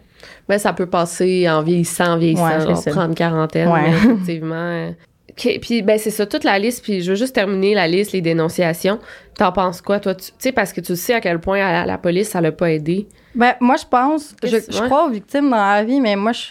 [0.48, 2.90] Ben, ça peut passer en vieillissant, en vieillissant, Ouais, c'est genre ça.
[2.90, 3.88] 30, quarantaine, Ouais.
[3.90, 4.92] effectivement.
[5.62, 8.20] puis ben c'est ça, toute la liste, puis je veux juste terminer la liste, les
[8.20, 8.98] dénonciations.
[9.38, 10.14] T'en penses quoi, toi?
[10.14, 12.70] Tu sais, parce que tu sais à quel point la, la police, ça l'a pas
[12.70, 13.08] aidé.
[13.34, 16.48] Ben, moi, je pense, je, je crois aux victimes dans la vie, mais moi, je,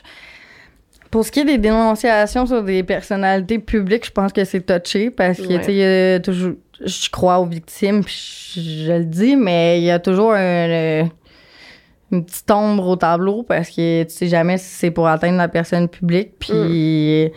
[1.11, 5.11] pour ce qui est des dénonciations sur des personnalités publiques, je pense que c'est touché
[5.11, 5.59] parce que, Ouais.
[5.59, 5.83] tu sais, il y
[6.15, 6.53] a toujours,
[6.85, 8.15] je crois aux victimes, puis
[8.55, 11.07] je, je le dis, mais il y a toujours un,
[12.11, 15.47] une petite ombre au tableau parce que tu sais jamais si c'est pour atteindre la
[15.47, 17.31] personne publique, puis.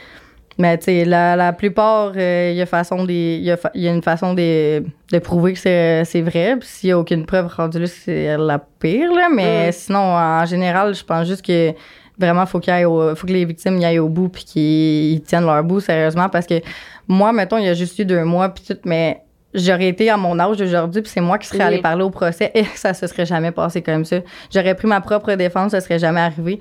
[0.57, 3.59] Mais tu sais, la, la plupart, euh, il y a façon des, il y a,
[3.75, 6.57] y a une façon de, de prouver que c'est, c'est vrai.
[6.61, 9.27] Puis s'il y a aucune preuve rendue là, c'est la pire, là.
[9.35, 9.73] Mais Mm.
[9.73, 11.73] sinon, en général, je pense juste que
[12.17, 12.73] vraiment, faut qu'il
[13.17, 16.29] faut que les victimes y aillent au bout puis qu'ils ils tiennent leur bout sérieusement.
[16.29, 16.61] Parce que
[17.09, 19.24] moi, mettons, il y a juste eu deux mois puis tout, mais
[19.55, 21.65] j'aurais été à mon âge d'aujourd'hui puis c'est moi qui serais Oui.
[21.65, 24.17] allée parler au procès et ça se serait jamais passé comme ça.
[24.53, 26.59] J'aurais pris ma propre défense, ça serait jamais arrivé.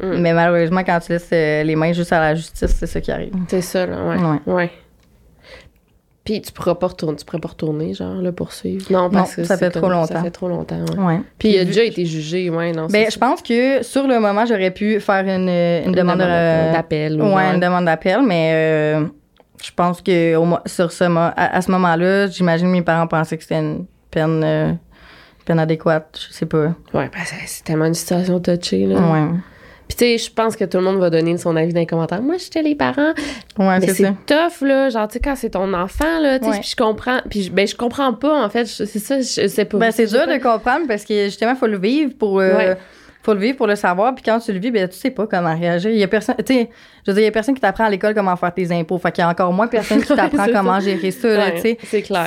[0.00, 0.18] Mm.
[0.18, 3.10] Mais malheureusement, quand tu laisses euh, les mains juste à la justice, c'est ça qui
[3.10, 3.32] arrive.
[3.48, 4.16] C'est ça, là, ouais.
[4.16, 4.52] Ouais.
[4.54, 4.70] Ouais.
[6.24, 8.84] Puis tu pourras pas retourner, tu pourrais pas retourner, genre, le poursuivre.
[8.90, 10.06] Non, parce Non, que ça fait trop longtemps.
[10.16, 11.04] Ça fait trop longtemps, ouais.
[11.04, 11.20] Ouais.
[11.38, 13.20] Puis il a déjà été jugé, ouais, non, Ben, je ça.
[13.20, 17.22] pense que sur le moment, j'aurais pu faire une, une demande de- d'appel.
[17.22, 19.06] ou Ouais, une demande d'appel, mais euh,
[19.62, 23.36] je pense que au sur ce à, à ce moment-là, j'imagine que mes parents pensaient
[23.36, 24.72] que c'était une peine, euh,
[25.44, 26.18] peine adéquate.
[26.28, 26.74] Je sais pas.
[26.94, 28.96] Ouais, ben, c'est- c'est tellement une situation touchée, là.
[28.96, 29.28] Ouais.
[29.88, 31.86] Puis tu sais, je pense que tout le monde va donner son avis dans les
[31.86, 32.20] commentaires.
[32.20, 33.12] Moi, j'étais les parents.
[33.56, 34.14] Ouais, c'est c'est ça.
[34.26, 34.90] tough, là.
[34.90, 36.60] Genre, tu sais, quand c'est ton enfant, là, tu sais, Ouais.
[36.62, 37.20] je comprends.
[37.30, 38.64] Puis je- ben, je comprends pas, en fait.
[38.66, 39.78] C'est ça, je sais pas.
[39.78, 42.40] Ben, c'est dur de comprendre parce que justement, il faut le vivre pour.
[42.40, 42.76] euh, Ouais.
[43.26, 45.26] Faut le vivre pour le savoir, puis quand tu le vis, ben, tu sais pas
[45.26, 45.90] comment réagir.
[45.90, 46.70] Il y a personne, tu sais,
[47.04, 48.98] je veux dire, il y a personne qui t'apprend à l'école comment faire tes impôts.
[48.98, 51.78] Fait qu'il y a encore moins personne qui t'apprend comment gérer ça, Ouais, tu sais.
[51.82, 52.26] c'est clair.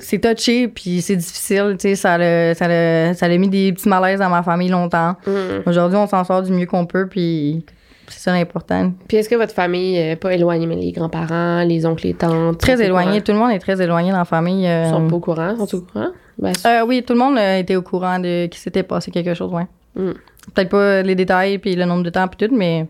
[0.00, 1.94] C'est, touché, puis c'est difficile, tu sais.
[1.96, 2.66] Ça l'a, ça,
[3.14, 5.16] ça l'a mis des petits malaises dans ma famille longtemps.
[5.26, 5.68] Mm.
[5.68, 7.64] Aujourd'hui, on s'en sort du mieux qu'on peut, puis
[8.06, 8.92] c'est ça l'important.
[9.08, 12.58] Puis est-ce que votre famille est pas éloignée, mais les grands-parents, les oncles, les tantes?
[12.58, 13.08] Très sont au éloigné.
[13.10, 13.20] courant?
[13.22, 14.66] Tout le monde est très éloigné dans la famille.
[14.68, 15.56] euh, Ils sont pas au courant?
[15.66, 16.08] Sont au courant?
[16.38, 19.34] Ben, euh, oui, tout le monde euh, était au courant de qu'il s'était passé quelque
[19.34, 19.66] chose, ouais.
[19.94, 20.12] Mm.
[20.54, 22.86] Peut-être pas les détails, puis le nombre de temps, puis tout, mais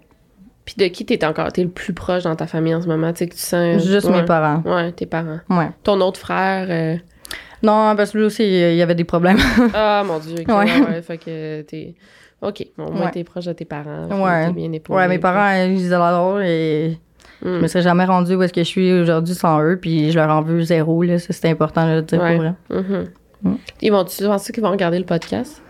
[0.64, 3.12] Puis de qui t'es encore t'es le plus proche dans ta famille en ce moment?
[3.12, 3.82] Tu sais, que tu sens.
[3.84, 4.20] juste ouais.
[4.20, 4.62] mes parents.
[4.64, 5.40] Ouais, tes parents.
[5.48, 5.70] Ouais.
[5.82, 6.66] Ton autre frère.
[6.70, 6.96] euh,
[7.62, 9.38] Non, parce que lui aussi, il y avait des problèmes.
[9.74, 10.36] Ah, mon Dieu.
[10.40, 10.80] ok, Ouais.
[10.80, 11.94] ouais, fait que t'es.
[12.42, 13.10] Ok, bon, au moins Ouais.
[13.10, 14.06] t'es proche de tes parents.
[14.22, 14.46] Ouais.
[14.46, 14.98] T'es bien épaulé.
[14.98, 16.98] ouais, mes parents, ils adorent et
[17.42, 17.54] Mm.
[17.56, 20.18] je me serais jamais rendue où est-ce que je suis aujourd'hui sans eux, puis je
[20.18, 21.18] leur en veux zéro, là.
[21.18, 22.34] C'est important de le dire Ouais.
[22.34, 22.54] pour vrai.
[22.70, 23.04] Mhm.
[23.42, 23.54] Mm.
[23.80, 25.62] Ils vont, tu penses qu'ils vont regarder le podcast?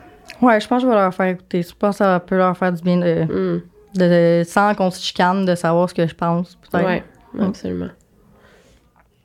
[0.43, 1.63] Ouais, je pense que je vais leur faire écouter.
[1.63, 3.63] Je pense que ça peut leur faire du bien de, Mm.
[3.97, 6.87] de- sans qu'on se chicane, de savoir ce que je pense, peut-être.
[6.87, 7.43] Ouais, Mm.
[7.43, 7.89] absolument.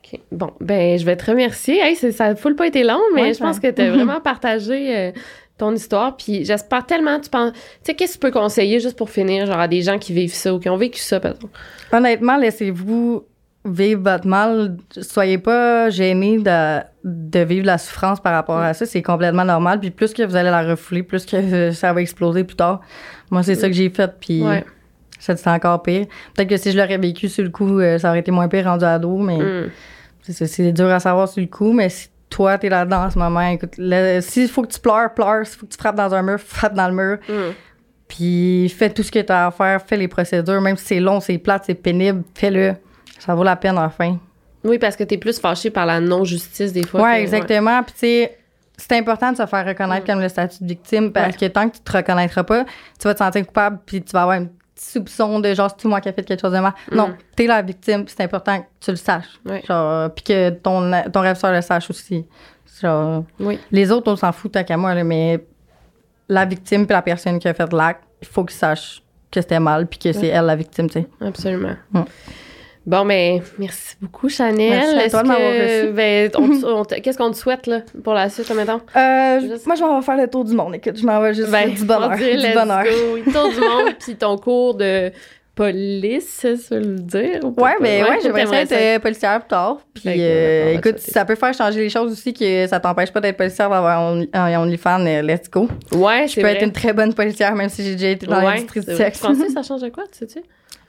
[0.03, 0.19] OK.
[0.31, 1.79] Bon, ben, je vais te remercier.
[1.79, 4.95] Hey, ça n'a pas été long, mais Ouais, je pense que tu as vraiment partagé
[4.95, 5.11] euh,
[5.57, 6.15] ton histoire.
[6.17, 7.53] Puis j'espère tellement, tu penses.
[7.53, 10.13] Tu sais, qu'est-ce que tu peux conseiller juste pour finir, genre à des gens qui
[10.13, 11.47] vivent ça ou qui ont vécu ça, peut-être?
[11.91, 13.23] Honnêtement, laissez-vous
[13.65, 14.77] vivre votre mal.
[15.01, 18.85] Soyez pas gênés de, de vivre la souffrance par rapport à ça.
[18.87, 19.79] C'est complètement normal.
[19.79, 22.81] Puis plus que vous allez la refouler, plus que ça va exploser plus tard.
[23.29, 24.11] Moi, c'est ça que j'ai fait.
[24.19, 24.65] Puis Ouais.
[25.19, 26.07] ça, c'est encore pire.
[26.33, 28.65] Peut-être que si je l'aurais vécu sur le coup, euh, ça aurait été moins pire
[28.65, 29.17] rendu ado.
[29.17, 29.69] Mais Mm.
[30.23, 31.73] c'est dur à savoir sur le coup.
[31.73, 33.75] Mais si toi, t'es là-dedans en ce moment, écoute,
[34.21, 35.45] s'il faut que tu pleures, pleure.
[35.45, 37.17] S'il faut que tu frappes dans un mur, frappe dans le mur.
[37.29, 37.53] Mm.
[38.07, 40.99] Puis fais tout ce que tu as à faire, fais les procédures, même si c'est
[40.99, 42.73] long, c'est plate, c'est pénible, fais-le.
[43.19, 44.17] Ça vaut la peine enfin.
[44.65, 47.01] Oui, parce que t'es plus fâché par la non-justice des fois.
[47.13, 47.81] Que- exactement.
[47.83, 48.37] Puis, tu sais,
[48.77, 51.75] c'est important de se faire reconnaître comme le statut de victime parce que tant que
[51.77, 52.65] tu te reconnaîtras pas,
[52.99, 55.87] tu vas te sentir coupable puis tu vas avoir un petit soupçon de genre, c'est
[55.87, 56.73] moi qui a fait quelque chose de mal?
[56.91, 59.39] Non, t'es la victime, c'est important que tu le saches.
[59.65, 62.25] Genre, puis que ton, ton ravisseur le sache aussi.
[62.81, 63.57] Genre, Oui.
[63.71, 65.39] les autres, on s'en fout tant qu'à moi, là, mais
[66.27, 69.01] la victime puis la personne qui a fait l'acte, il faut qu'ils sachent
[69.31, 71.07] que c'était mal puis que c'est elle la victime, tu sais.
[71.21, 71.75] Absolument.
[71.93, 72.01] Mm.
[72.85, 74.69] Bon, ben, merci beaucoup, Chanel.
[74.69, 75.91] Merci à Est-ce toi de m'avoir reçu.
[75.93, 78.79] ben, on on Qu'est-ce qu'on te souhaite, là, pour la suite, mettons?
[78.95, 80.75] Euh, Juste- moi, je m'en vais faire le tour du monde.
[80.75, 82.11] Écoute, je m'en vais juste Ben, du bonheur.
[82.13, 82.83] on dirait, Du bonheur.
[82.83, 83.31] go.
[83.31, 85.11] Tour du monde, puis ton cours de
[85.55, 87.39] police, c'est ça le dire?
[87.43, 89.77] ou Ouais, ben ouais, j'aimerais ça t'aimerais être euh, policière plus tard.
[89.93, 93.37] Puis euh, écoute, ça peut faire changer les choses aussi, que ça t'empêche pas d'être
[93.37, 95.67] policière d'avoir un un OnlyFans, euh, let's go.
[95.93, 96.55] Ouais, Je peux vrai.
[96.55, 99.21] être une très bonne policière, même si j'ai déjà été dans Ouais, l'industrie du sexe.
[99.21, 100.39] Que ça change de quoi, tu sais-tu?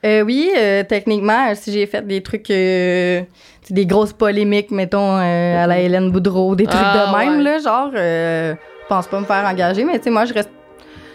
[0.05, 3.23] Euh, oui, euh, techniquement, euh, si j'ai fait des trucs, euh,
[3.71, 7.43] des grosses polémiques, mettons, euh, à la Hélène Boudreau, des trucs Ah, de même, ouais.
[7.43, 10.51] là, genre, euh, je pense pas me faire engager, mais tu sais, moi, je reste,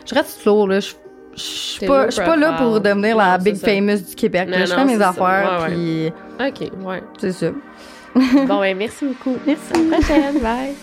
[0.10, 0.80] je reste slow, là.
[0.80, 0.92] Je
[1.36, 3.68] je suis pas, low je suis pas là pour devenir la big ça.
[3.68, 4.50] famous du Québec.
[4.50, 4.66] là.
[4.66, 6.12] Je non, fais mes affaires, Ouais, ouais.
[6.56, 7.04] puis OK, ouais.
[7.20, 7.48] c'est ça.
[8.48, 9.38] Bon, ben, merci beaucoup.
[9.48, 9.72] Merci.
[9.74, 10.40] À la prochaine.
[10.40, 10.76] Bye.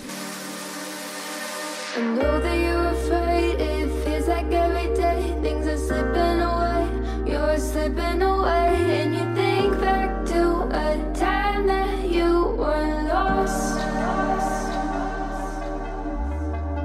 [1.97, 3.61] I know that you're afraid.
[3.61, 6.87] It feels like every day things are slipping away.
[7.27, 13.79] You're slipping away, and you think back to a time that you were lost.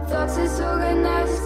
[0.10, 1.46] Thoughts disorganized,